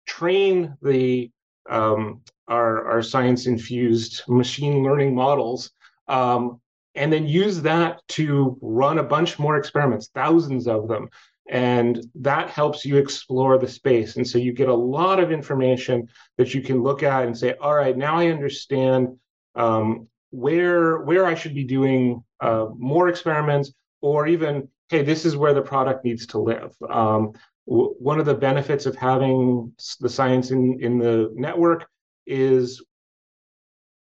Train 0.06 0.76
the 0.82 1.30
um, 1.68 2.20
our 2.48 2.86
our 2.86 3.02
science 3.02 3.46
infused 3.46 4.22
machine 4.28 4.82
learning 4.82 5.14
models, 5.14 5.70
um, 6.08 6.60
and 6.94 7.12
then 7.12 7.26
use 7.26 7.62
that 7.62 8.06
to 8.08 8.58
run 8.60 8.98
a 8.98 9.02
bunch 9.02 9.38
more 9.38 9.56
experiments, 9.56 10.10
thousands 10.14 10.68
of 10.68 10.88
them, 10.88 11.08
and 11.48 12.04
that 12.14 12.50
helps 12.50 12.84
you 12.84 12.96
explore 12.96 13.58
the 13.58 13.68
space. 13.68 14.16
And 14.16 14.26
so 14.26 14.38
you 14.38 14.52
get 14.52 14.68
a 14.68 14.74
lot 14.74 15.20
of 15.20 15.32
information 15.32 16.08
that 16.38 16.54
you 16.54 16.62
can 16.62 16.82
look 16.82 17.02
at 17.02 17.24
and 17.24 17.36
say 17.36 17.54
all 17.60 17.74
right 17.74 17.96
now 17.96 18.16
i 18.16 18.28
understand 18.28 19.08
um, 19.54 20.08
where 20.30 20.98
where 21.02 21.26
i 21.26 21.34
should 21.34 21.54
be 21.54 21.64
doing 21.64 22.22
uh, 22.40 22.66
more 22.76 23.08
experiments 23.08 23.72
or 24.00 24.26
even 24.26 24.68
hey 24.88 25.02
this 25.02 25.24
is 25.24 25.36
where 25.36 25.54
the 25.54 25.62
product 25.62 26.04
needs 26.04 26.26
to 26.26 26.38
live. 26.38 26.74
Um, 26.88 27.32
w- 27.66 27.94
one 27.98 28.20
of 28.20 28.26
the 28.26 28.34
benefits 28.34 28.86
of 28.86 28.96
having 28.96 29.72
the 30.00 30.08
science 30.08 30.50
in 30.50 30.78
in 30.80 30.98
the 30.98 31.32
network 31.34 31.86
is 32.26 32.82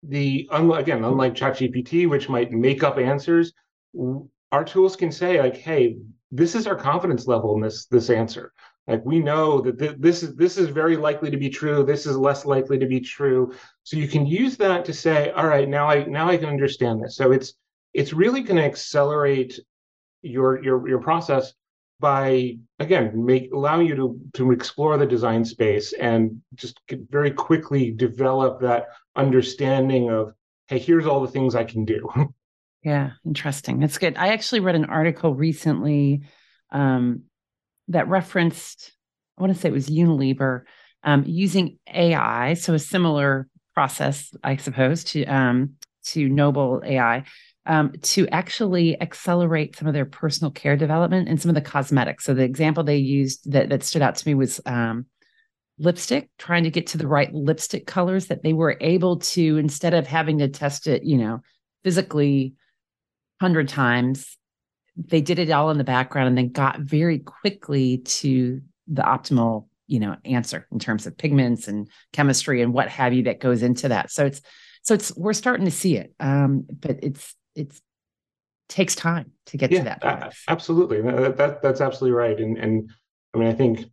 the 0.04 0.48
again 0.52 1.04
unlike 1.04 1.34
ChatGPT, 1.34 2.10
which 2.10 2.30
might 2.30 2.52
make 2.52 2.84
up 2.84 2.98
answers, 2.98 3.54
our 4.52 4.64
tools 4.64 4.96
can 4.96 5.12
say 5.12 5.40
like, 5.42 5.58
hey, 5.58 5.98
this 6.32 6.56
is 6.56 6.68
our 6.68 6.76
confidence 6.76 7.28
level 7.28 7.56
in 7.56 7.62
this 7.62 7.86
this 7.86 8.10
answer. 8.10 8.54
Like 8.88 9.04
we 9.06 9.20
know 9.20 9.60
that 9.62 9.80
th- 9.80 9.98
this 10.00 10.24
is 10.24 10.36
this 10.36 10.58
is 10.58 10.70
very 10.70 10.96
likely 10.96 11.30
to 11.30 11.38
be 11.38 11.50
true. 11.50 11.84
This 11.84 12.06
is 12.06 12.16
less 12.18 12.46
likely 12.46 12.78
to 12.80 12.86
be 12.86 13.02
true. 13.02 13.54
So 13.84 13.98
you 13.98 14.08
can 14.08 14.26
use 14.26 14.56
that 14.58 14.86
to 14.86 14.94
say 14.94 15.32
all 15.32 15.48
right 15.48 15.68
now 15.68 15.90
i 15.90 16.04
now 16.06 16.30
i 16.30 16.38
can 16.38 16.50
understand 16.50 17.04
this. 17.04 17.18
So 17.18 17.32
it's 17.32 17.54
it's 17.94 18.14
really 18.14 18.42
going 18.42 18.58
to 18.58 18.64
accelerate 18.64 19.60
your 20.22 20.64
your 20.64 20.88
your 20.88 21.00
process 21.00 21.54
by 22.00 22.56
again 22.80 23.26
make 23.26 23.52
allowing 23.52 23.88
you 23.88 23.96
to 23.96 24.20
to 24.34 24.52
explore 24.52 24.98
the 24.98 25.06
design 25.06 25.44
space 25.44 25.94
and 25.94 26.40
just 26.54 26.80
very 27.10 27.32
quickly 27.32 27.92
develop 27.92 28.62
that 28.62 28.90
understanding 29.16 30.10
of 30.10 30.34
hey 30.68 30.78
here's 30.78 31.08
all 31.08 31.22
the 31.22 31.28
things 31.28 31.56
i 31.56 31.64
can 31.64 31.86
do 31.86 32.08
Yeah, 32.88 33.12
interesting. 33.26 33.80
That's 33.80 33.98
good. 33.98 34.16
I 34.18 34.30
actually 34.30 34.62
read 34.62 34.76
an 34.76 34.86
article 34.86 35.36
recently 35.36 36.22
um, 36.72 37.24
that 37.90 38.08
referenced, 38.08 38.94
I 39.38 39.42
want 39.42 39.54
to 39.54 39.60
say 39.60 39.68
it 39.68 39.74
was 39.74 39.90
Unilever, 39.90 40.62
um, 41.04 41.24
using 41.28 41.80
AI, 41.94 42.54
so 42.54 42.74
a 42.74 42.80
similar 42.80 43.50
process, 43.74 44.34
I 44.42 44.56
suppose, 44.56 45.04
to 45.06 45.26
um, 45.26 45.74
to 46.06 46.30
Noble 46.30 46.82
AI, 46.86 47.26
um, 47.68 47.92
to 48.02 48.28
actually 48.30 49.00
accelerate 49.02 49.76
some 49.76 49.88
of 49.88 49.94
their 49.94 50.06
personal 50.06 50.52
care 50.52 50.78
development 50.78 51.28
and 51.28 51.40
some 51.40 51.50
of 51.50 51.56
the 51.56 51.62
cosmetics. 51.62 52.24
So 52.24 52.34
the 52.34 52.44
example 52.44 52.84
they 52.84 52.98
used 52.98 53.52
that 53.52 53.70
that 53.70 53.84
stood 53.84 54.02
out 54.02 54.16
to 54.16 54.28
me 54.28 54.34
was 54.34 54.60
um, 54.66 55.06
lipstick, 55.78 56.30
trying 56.38 56.64
to 56.64 56.72
get 56.72 56.88
to 56.88 56.98
the 56.98 57.08
right 57.08 57.32
lipstick 57.34 57.86
colors 57.86 58.28
that 58.28 58.42
they 58.42 58.54
were 58.54 58.78
able 58.82 59.18
to 59.20 59.58
instead 59.58 59.94
of 59.94 60.08
having 60.08 60.40
to 60.40 60.48
test 60.48 60.88
it, 60.88 61.04
you 61.04 61.18
know, 61.18 61.42
physically 61.84 62.56
hundred 63.40 63.68
times. 63.68 64.38
They 64.96 65.22
did 65.22 65.38
it 65.38 65.52
all 65.52 65.70
in 65.70 65.78
the 65.78 65.84
background 65.84 66.30
and 66.30 66.38
then 66.38 66.50
got 66.50 66.80
very 66.80 67.20
quickly 67.20 68.00
to 68.00 68.62
the 68.88 69.04
optimal, 69.04 69.68
you 69.86 70.00
know, 70.00 70.16
answer 70.26 70.68
in 70.72 70.80
terms 70.80 71.06
of 71.06 71.18
pigments 71.18 71.68
and 71.68 71.88
chemistry 72.14 72.62
and 72.62 72.74
what 72.74 72.90
have 72.90 73.14
you 73.14 73.24
that 73.24 73.40
goes 73.40 73.62
into 73.62 73.90
that. 73.90 74.10
So 74.10 74.26
it's 74.26 74.42
so 74.82 74.94
it's 74.94 75.16
we're 75.18 75.34
starting 75.34 75.66
to 75.66 75.72
see 75.72 75.98
it, 75.98 76.14
um, 76.20 76.66
but 76.80 77.04
it's 77.04 77.36
it's 77.58 77.82
takes 78.70 78.96
time 78.96 79.32
to 79.46 79.58
get 79.58 79.72
yeah, 79.72 79.80
to 79.80 79.84
that. 79.86 80.04
Uh, 80.04 80.30
absolutely, 80.48 81.02
that, 81.02 81.38
that 81.38 81.62
that's 81.62 81.82
absolutely 81.82 82.18
right. 82.18 82.40
And 82.40 82.58
and 82.58 82.92
I 83.34 83.38
mean, 83.38 83.48
I 83.48 83.54
think 83.54 83.86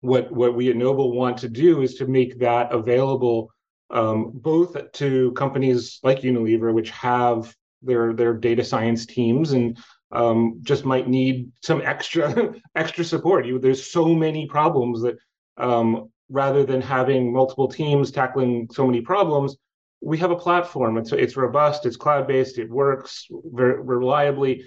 what 0.00 0.30
what 0.32 0.54
we 0.54 0.70
at 0.70 0.76
Noble 0.76 1.12
want 1.12 1.38
to 1.38 1.48
do 1.48 1.82
is 1.82 1.96
to 1.96 2.06
make 2.06 2.38
that 2.38 2.72
available 2.72 3.52
um, 3.90 4.30
both 4.34 4.92
to 4.92 5.32
companies 5.32 5.98
like 6.02 6.20
Unilever, 6.20 6.72
which 6.72 6.90
have 6.90 7.54
their 7.82 8.12
their 8.12 8.34
data 8.34 8.64
science 8.64 9.06
teams 9.06 9.52
and 9.52 9.78
um, 10.12 10.58
just 10.62 10.84
might 10.84 11.08
need 11.08 11.50
some 11.62 11.82
extra 11.82 12.54
extra 12.74 13.04
support. 13.04 13.46
You, 13.46 13.58
there's 13.58 13.90
so 13.90 14.14
many 14.14 14.46
problems 14.46 15.02
that 15.02 15.16
um, 15.56 16.10
rather 16.28 16.64
than 16.64 16.80
having 16.80 17.32
multiple 17.32 17.68
teams 17.68 18.10
tackling 18.10 18.68
so 18.72 18.86
many 18.86 19.00
problems, 19.00 19.56
we 20.00 20.18
have 20.18 20.30
a 20.30 20.36
platform. 20.36 20.96
It's 20.96 21.12
it's 21.12 21.36
robust, 21.36 21.86
it's 21.86 21.96
cloud 21.96 22.26
based, 22.26 22.58
it 22.58 22.70
works 22.70 23.26
very 23.30 23.80
reliably. 23.80 24.64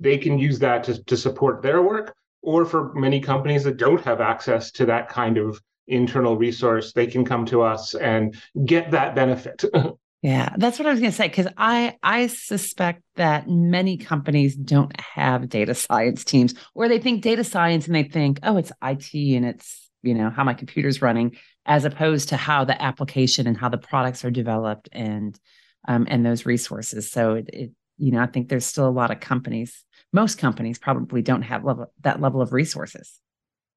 They 0.00 0.18
can 0.18 0.38
use 0.38 0.58
that 0.60 0.84
to 0.84 1.02
to 1.04 1.16
support 1.16 1.62
their 1.62 1.82
work, 1.82 2.14
or 2.42 2.64
for 2.64 2.92
many 2.94 3.20
companies 3.20 3.64
that 3.64 3.76
don't 3.76 4.00
have 4.02 4.20
access 4.20 4.70
to 4.72 4.86
that 4.86 5.08
kind 5.08 5.38
of 5.38 5.60
internal 5.88 6.36
resource, 6.36 6.92
they 6.92 7.06
can 7.06 7.24
come 7.24 7.46
to 7.46 7.62
us 7.62 7.94
and 7.94 8.36
get 8.64 8.90
that 8.92 9.14
benefit. 9.14 9.64
Yeah, 10.20 10.52
that's 10.56 10.80
what 10.80 10.88
I 10.88 10.90
was 10.90 10.98
going 10.98 11.12
to 11.12 11.16
say 11.16 11.28
because 11.28 11.46
I 11.56 11.96
I 12.02 12.26
suspect 12.26 13.02
that 13.14 13.48
many 13.48 13.96
companies 13.96 14.56
don't 14.56 14.98
have 15.00 15.48
data 15.48 15.76
science 15.76 16.24
teams, 16.24 16.54
or 16.74 16.88
they 16.88 16.98
think 16.98 17.22
data 17.22 17.44
science 17.44 17.86
and 17.86 17.94
they 17.94 18.02
think, 18.02 18.40
oh, 18.42 18.56
it's 18.56 18.72
IT 18.82 19.14
and 19.14 19.46
it's 19.46 19.88
you 20.02 20.14
know 20.14 20.28
how 20.28 20.42
my 20.42 20.54
computer's 20.54 21.00
running, 21.00 21.36
as 21.68 21.84
opposed 21.84 22.30
to 22.30 22.36
how 22.36 22.64
the 22.64 22.80
application 22.82 23.46
and 23.46 23.56
how 23.56 23.68
the 23.68 23.78
products 23.78 24.24
are 24.24 24.30
developed 24.30 24.88
and 24.90 25.38
um, 25.86 26.06
and 26.10 26.26
those 26.26 26.44
resources. 26.44 27.12
So 27.12 27.34
it, 27.34 27.50
it 27.52 27.70
you 27.98 28.10
know 28.10 28.20
I 28.20 28.26
think 28.26 28.48
there's 28.48 28.66
still 28.66 28.88
a 28.88 28.90
lot 28.90 29.12
of 29.12 29.20
companies, 29.20 29.84
most 30.12 30.38
companies 30.38 30.78
probably 30.78 31.22
don't 31.22 31.42
have 31.42 31.64
level 31.64 31.92
that 32.00 32.20
level 32.20 32.40
of 32.40 32.52
resources. 32.52 33.20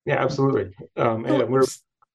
Yeah, 0.06 0.23
absolutely. 0.23 0.71
Um, 0.97 1.25
and 1.25 1.47
we're 1.49 1.65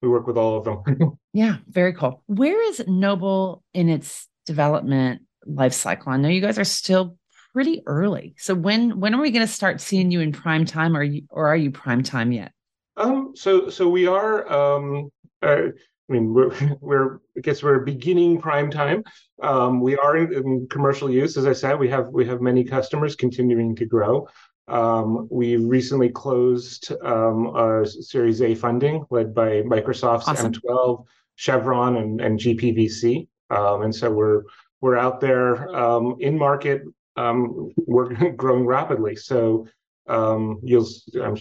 we 0.01 0.09
work 0.09 0.27
with 0.27 0.37
all 0.37 0.57
of 0.57 0.65
them. 0.65 1.17
yeah, 1.33 1.57
very 1.67 1.93
cool. 1.93 2.23
Where 2.25 2.61
is 2.69 2.83
Noble 2.87 3.63
in 3.73 3.87
its 3.87 4.27
development 4.45 5.21
life 5.45 5.73
cycle? 5.73 6.11
I 6.11 6.17
know 6.17 6.29
you 6.29 6.41
guys 6.41 6.59
are 6.59 6.65
still 6.65 7.17
pretty 7.53 7.81
early. 7.85 8.35
So 8.37 8.53
when 8.55 8.99
when 8.99 9.13
are 9.15 9.21
we 9.21 9.31
going 9.31 9.45
to 9.45 9.51
start 9.51 9.79
seeing 9.79 10.11
you 10.11 10.21
in 10.21 10.31
prime 10.31 10.65
time? 10.65 10.95
Or 10.95 11.01
are 11.01 11.03
you 11.03 11.23
or 11.29 11.47
are 11.47 11.55
you 11.55 11.71
prime 11.71 12.03
time 12.03 12.31
yet? 12.31 12.51
Um, 12.97 13.33
so 13.35 13.69
so 13.69 13.87
we 13.87 14.07
are 14.07 14.51
um, 14.51 15.11
uh, 15.41 15.67
I 16.09 16.13
mean, 16.13 16.33
we're, 16.33 16.51
we're 16.81 17.15
I 17.37 17.41
guess 17.41 17.63
we're 17.63 17.79
beginning 17.79 18.39
prime 18.39 18.71
time. 18.71 19.03
Um, 19.41 19.81
we 19.81 19.97
are 19.97 20.17
in, 20.17 20.33
in, 20.33 20.67
commercial 20.69 21.09
use, 21.09 21.37
as 21.37 21.45
I 21.45 21.53
said. 21.53 21.79
We 21.79 21.89
have 21.89 22.09
we 22.09 22.25
have 22.25 22.41
many 22.41 22.63
customers 22.63 23.15
continuing 23.15 23.75
to 23.75 23.85
grow. 23.85 24.27
Um, 24.67 25.27
we 25.31 25.55
recently 25.55 26.09
closed 26.09 26.91
um, 27.03 27.55
a 27.55 27.85
Series 27.85 28.41
A 28.41 28.53
funding 28.53 29.05
led 29.09 29.33
by 29.33 29.61
Microsoft's 29.61 30.27
awesome. 30.27 30.53
M12, 30.53 31.05
Chevron, 31.35 31.97
and, 31.97 32.19
and 32.19 32.39
GPVC. 32.39 33.27
Um, 33.49 33.83
and 33.83 33.95
so 33.95 34.11
we're 34.11 34.43
we're 34.81 34.97
out 34.97 35.21
there 35.21 35.73
um, 35.75 36.17
in 36.19 36.37
market. 36.37 36.83
Um, 37.15 37.71
we're 37.77 38.13
growing 38.35 38.65
rapidly. 38.65 39.15
So 39.15 39.67
um, 40.07 40.59
you'll 40.63 40.87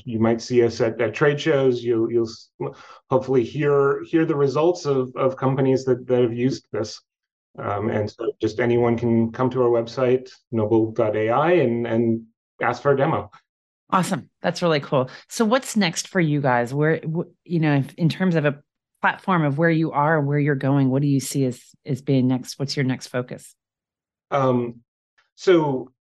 you 0.04 0.18
might 0.18 0.40
see 0.40 0.64
us 0.64 0.80
at, 0.80 1.00
at 1.00 1.14
trade 1.14 1.40
shows. 1.40 1.82
You'll 1.82 2.10
you'll 2.10 2.76
hopefully 3.10 3.44
hear 3.44 4.02
hear 4.04 4.24
the 4.24 4.34
results 4.34 4.86
of 4.86 5.14
of 5.16 5.36
companies 5.36 5.84
that 5.84 6.06
that 6.06 6.22
have 6.22 6.34
used 6.34 6.66
this. 6.72 7.00
Um, 7.58 7.88
and 7.88 8.10
so 8.10 8.32
just 8.40 8.60
anyone 8.60 8.98
can 8.98 9.32
come 9.32 9.48
to 9.50 9.62
our 9.62 9.70
website 9.70 10.30
noble.ai 10.50 11.52
and 11.52 11.86
and 11.86 12.24
ask 12.60 12.82
for 12.82 12.92
a 12.92 12.96
demo. 12.96 13.30
Awesome. 13.90 14.28
That's 14.42 14.62
really 14.62 14.80
cool. 14.80 15.10
So 15.28 15.44
what's 15.44 15.76
next 15.76 16.08
for 16.08 16.20
you 16.20 16.40
guys? 16.40 16.74
Where 16.74 17.00
you 17.44 17.60
know 17.60 17.84
in 17.96 18.08
terms 18.08 18.34
of 18.34 18.44
a 18.44 18.60
platform 19.00 19.44
of 19.44 19.58
where 19.58 19.70
you 19.70 19.92
are 19.92 20.20
where 20.20 20.38
you're 20.38 20.56
going, 20.56 20.90
what 20.90 21.02
do 21.02 21.08
you 21.08 21.20
see 21.20 21.44
as 21.44 21.62
as 21.84 22.02
being 22.02 22.26
next? 22.26 22.58
What's 22.58 22.76
your 22.76 22.84
next 22.84 23.06
focus? 23.06 23.54
Um, 24.32 24.80
so 25.36 25.92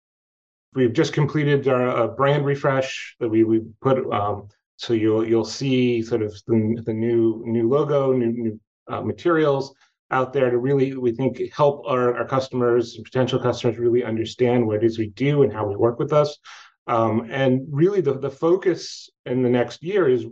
we've 0.75 0.93
just 0.93 1.13
completed 1.13 1.67
our 1.67 2.09
brand 2.09 2.45
refresh 2.45 3.15
that 3.19 3.29
we 3.29 3.43
we 3.43 3.61
put. 3.81 3.97
Um, 4.13 4.49
so 4.77 4.93
you'll 4.93 5.25
you'll 5.25 5.45
see 5.45 6.01
sort 6.01 6.21
of 6.21 6.33
the, 6.47 6.81
the 6.85 6.93
new 6.93 7.41
new 7.45 7.67
logo, 7.67 8.11
new 8.11 8.31
new 8.31 8.59
uh, 8.88 9.01
materials 9.01 9.73
out 10.11 10.33
there 10.33 10.51
to 10.51 10.57
really 10.57 10.95
we 10.95 11.11
think 11.11 11.41
help 11.51 11.83
our, 11.88 12.15
our 12.15 12.27
customers 12.27 12.95
and 12.95 13.05
potential 13.05 13.39
customers 13.39 13.77
really 13.77 14.03
understand 14.03 14.65
what 14.65 14.77
it 14.77 14.83
is 14.83 14.99
we 14.99 15.07
do 15.09 15.43
and 15.43 15.51
how 15.51 15.65
we 15.65 15.75
work 15.75 15.97
with 15.97 16.13
us. 16.13 16.38
Um, 16.88 17.27
and 17.31 17.65
really 17.71 18.01
the 18.01 18.19
the 18.19 18.29
focus 18.29 19.09
in 19.25 19.41
the 19.41 19.49
next 19.49 19.81
year 19.81 20.07
is 20.07 20.25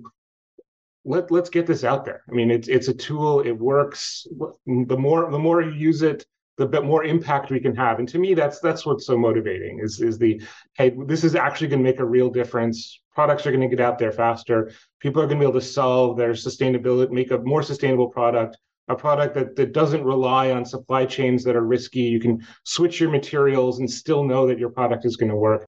let 1.05 1.31
let's 1.31 1.49
get 1.49 1.65
this 1.65 1.83
out 1.83 2.05
there. 2.05 2.21
I 2.29 2.33
mean, 2.33 2.51
it's 2.51 2.67
it's 2.67 2.89
a 2.89 2.93
tool. 2.93 3.39
It 3.41 3.53
works. 3.53 4.27
The 4.65 4.97
more 4.97 5.31
the 5.31 5.39
more 5.39 5.61
you 5.61 5.71
use 5.71 6.01
it, 6.01 6.25
the 6.57 6.65
bit 6.65 6.83
more 6.83 7.03
impact 7.03 7.49
we 7.49 7.59
can 7.59 7.75
have. 7.75 7.99
And 7.99 8.07
to 8.09 8.19
me, 8.19 8.33
that's 8.33 8.59
that's 8.59 8.85
what's 8.85 9.05
so 9.05 9.17
motivating 9.17 9.79
is 9.79 9.99
is 10.01 10.17
the 10.17 10.41
hey, 10.73 10.95
this 11.07 11.23
is 11.23 11.35
actually 11.35 11.67
going 11.67 11.79
to 11.79 11.89
make 11.89 11.99
a 11.99 12.05
real 12.05 12.29
difference. 12.29 13.01
Products 13.13 13.45
are 13.45 13.51
going 13.51 13.67
to 13.67 13.75
get 13.75 13.83
out 13.83 13.97
there 13.97 14.11
faster. 14.11 14.71
People 14.99 15.21
are 15.21 15.25
going 15.25 15.39
to 15.39 15.45
be 15.45 15.49
able 15.49 15.59
to 15.59 15.65
solve 15.65 16.17
their 16.17 16.31
sustainability, 16.31 17.11
make 17.11 17.31
a 17.31 17.39
more 17.39 17.63
sustainable 17.63 18.07
product, 18.07 18.57
a 18.87 18.95
product 18.95 19.33
that 19.35 19.55
that 19.55 19.73
doesn't 19.73 20.03
rely 20.03 20.51
on 20.51 20.65
supply 20.65 21.05
chains 21.05 21.43
that 21.43 21.55
are 21.55 21.65
risky. 21.65 22.01
You 22.01 22.19
can 22.19 22.45
switch 22.63 22.99
your 22.99 23.09
materials 23.09 23.79
and 23.79 23.89
still 23.89 24.23
know 24.23 24.45
that 24.47 24.59
your 24.59 24.69
product 24.69 25.05
is 25.05 25.15
going 25.15 25.31
to 25.31 25.35
work. 25.35 25.65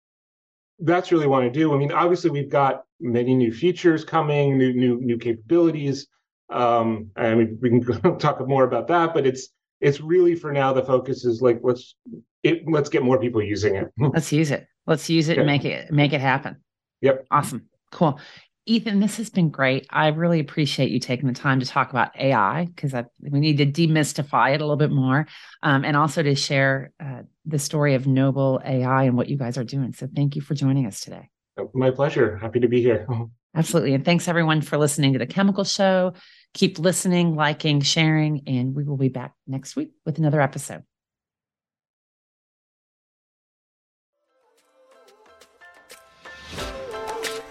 That's 0.79 1.11
really 1.11 1.27
want 1.27 1.45
to 1.45 1.51
do. 1.51 1.75
I 1.75 1.77
mean, 1.77 1.91
obviously, 1.91 2.31
we've 2.31 2.49
got 2.49 2.83
many 2.99 3.35
new 3.35 3.53
features 3.53 4.03
coming, 4.03 4.57
new 4.57 4.73
new 4.73 4.99
new 4.99 5.17
capabilities. 5.17 6.07
Um, 6.49 7.11
and 7.15 7.37
we, 7.37 7.45
we 7.61 7.69
can 7.69 8.17
talk 8.19 8.45
more 8.45 8.65
about 8.65 8.87
that, 8.89 9.13
but 9.13 9.25
it's 9.25 9.49
it's 9.81 9.99
really 9.99 10.35
for 10.35 10.51
now 10.51 10.71
the 10.71 10.83
focus 10.83 11.25
is 11.25 11.41
like 11.41 11.59
let's 11.63 11.95
it 12.43 12.63
let's 12.67 12.89
get 12.89 13.03
more 13.03 13.19
people 13.19 13.41
using 13.41 13.75
it. 13.75 13.91
Let's 13.99 14.31
use 14.31 14.49
it. 14.49 14.65
Let's 14.87 15.09
use 15.09 15.29
it 15.29 15.35
yeah. 15.35 15.41
and 15.41 15.47
make 15.47 15.65
it 15.65 15.91
make 15.91 16.13
it 16.13 16.21
happen. 16.21 16.57
Yep. 17.01 17.27
Awesome. 17.29 17.67
Cool. 17.91 18.19
Ethan 18.65 18.99
this 18.99 19.17
has 19.17 19.29
been 19.29 19.49
great. 19.49 19.85
I 19.89 20.07
really 20.07 20.39
appreciate 20.39 20.91
you 20.91 20.99
taking 20.99 21.27
the 21.27 21.33
time 21.33 21.59
to 21.59 21.65
talk 21.65 21.89
about 21.89 22.17
ai 22.17 22.65
because 22.65 22.93
we 23.19 23.39
need 23.39 23.57
to 23.57 23.65
demystify 23.65 24.53
it 24.53 24.61
a 24.61 24.63
little 24.63 24.75
bit 24.75 24.91
more 24.91 25.27
um, 25.61 25.83
and 25.83 25.97
also 25.97 26.23
to 26.23 26.35
share 26.35 26.91
uh, 26.99 27.23
the 27.45 27.59
story 27.59 27.95
of 27.95 28.07
noble 28.07 28.61
ai 28.65 29.03
and 29.03 29.17
what 29.17 29.29
you 29.29 29.37
guys 29.37 29.57
are 29.57 29.63
doing. 29.63 29.93
So 29.93 30.07
thank 30.15 30.35
you 30.35 30.41
for 30.41 30.55
joining 30.55 30.85
us 30.85 31.01
today. 31.01 31.29
My 31.73 31.91
pleasure. 31.91 32.37
Happy 32.37 32.59
to 32.59 32.67
be 32.67 32.81
here 32.81 33.07
absolutely 33.55 33.93
and 33.93 34.05
thanks 34.05 34.27
everyone 34.27 34.61
for 34.61 34.77
listening 34.77 35.13
to 35.13 35.19
the 35.19 35.25
chemical 35.25 35.63
show 35.63 36.13
Keep 36.53 36.79
listening, 36.79 37.35
liking, 37.35 37.79
sharing, 37.81 38.41
and 38.45 38.75
we 38.75 38.83
will 38.83 38.97
be 38.97 39.09
back 39.09 39.33
next 39.47 39.75
week 39.75 39.91
with 40.05 40.17
another 40.17 40.41
episode. 40.41 40.83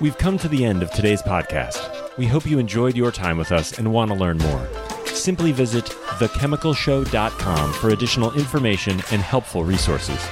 We've 0.01 0.17
come 0.17 0.39
to 0.39 0.49
the 0.49 0.65
end 0.65 0.83
of 0.83 0.91
today's 0.91 1.23
podcast. 1.23 2.17
We 2.17 2.27
hope 2.27 2.47
you 2.47 2.59
enjoyed 2.59 2.97
your 2.97 3.11
time 3.11 3.39
with 3.39 3.53
us 3.53 3.79
and 3.79 3.93
want 3.93 4.11
to 4.11 4.17
learn 4.17 4.39
more. 4.39 4.69
Simply 5.07 5.53
visit 5.53 5.85
thechemicalshow.com 5.85 7.73
for 7.75 7.91
additional 7.91 8.33
information 8.33 9.01
and 9.13 9.21
helpful 9.23 9.65
resources. 9.65 10.27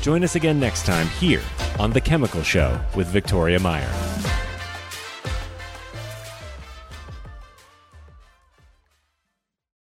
Join 0.00 0.22
us 0.22 0.36
again 0.36 0.60
next 0.60 0.86
time 0.86 1.08
here 1.08 1.42
on 1.78 1.92
The 1.92 2.00
Chemical 2.00 2.42
Show 2.42 2.80
with 2.94 3.08
Victoria 3.08 3.58
Meyer. 3.58 4.07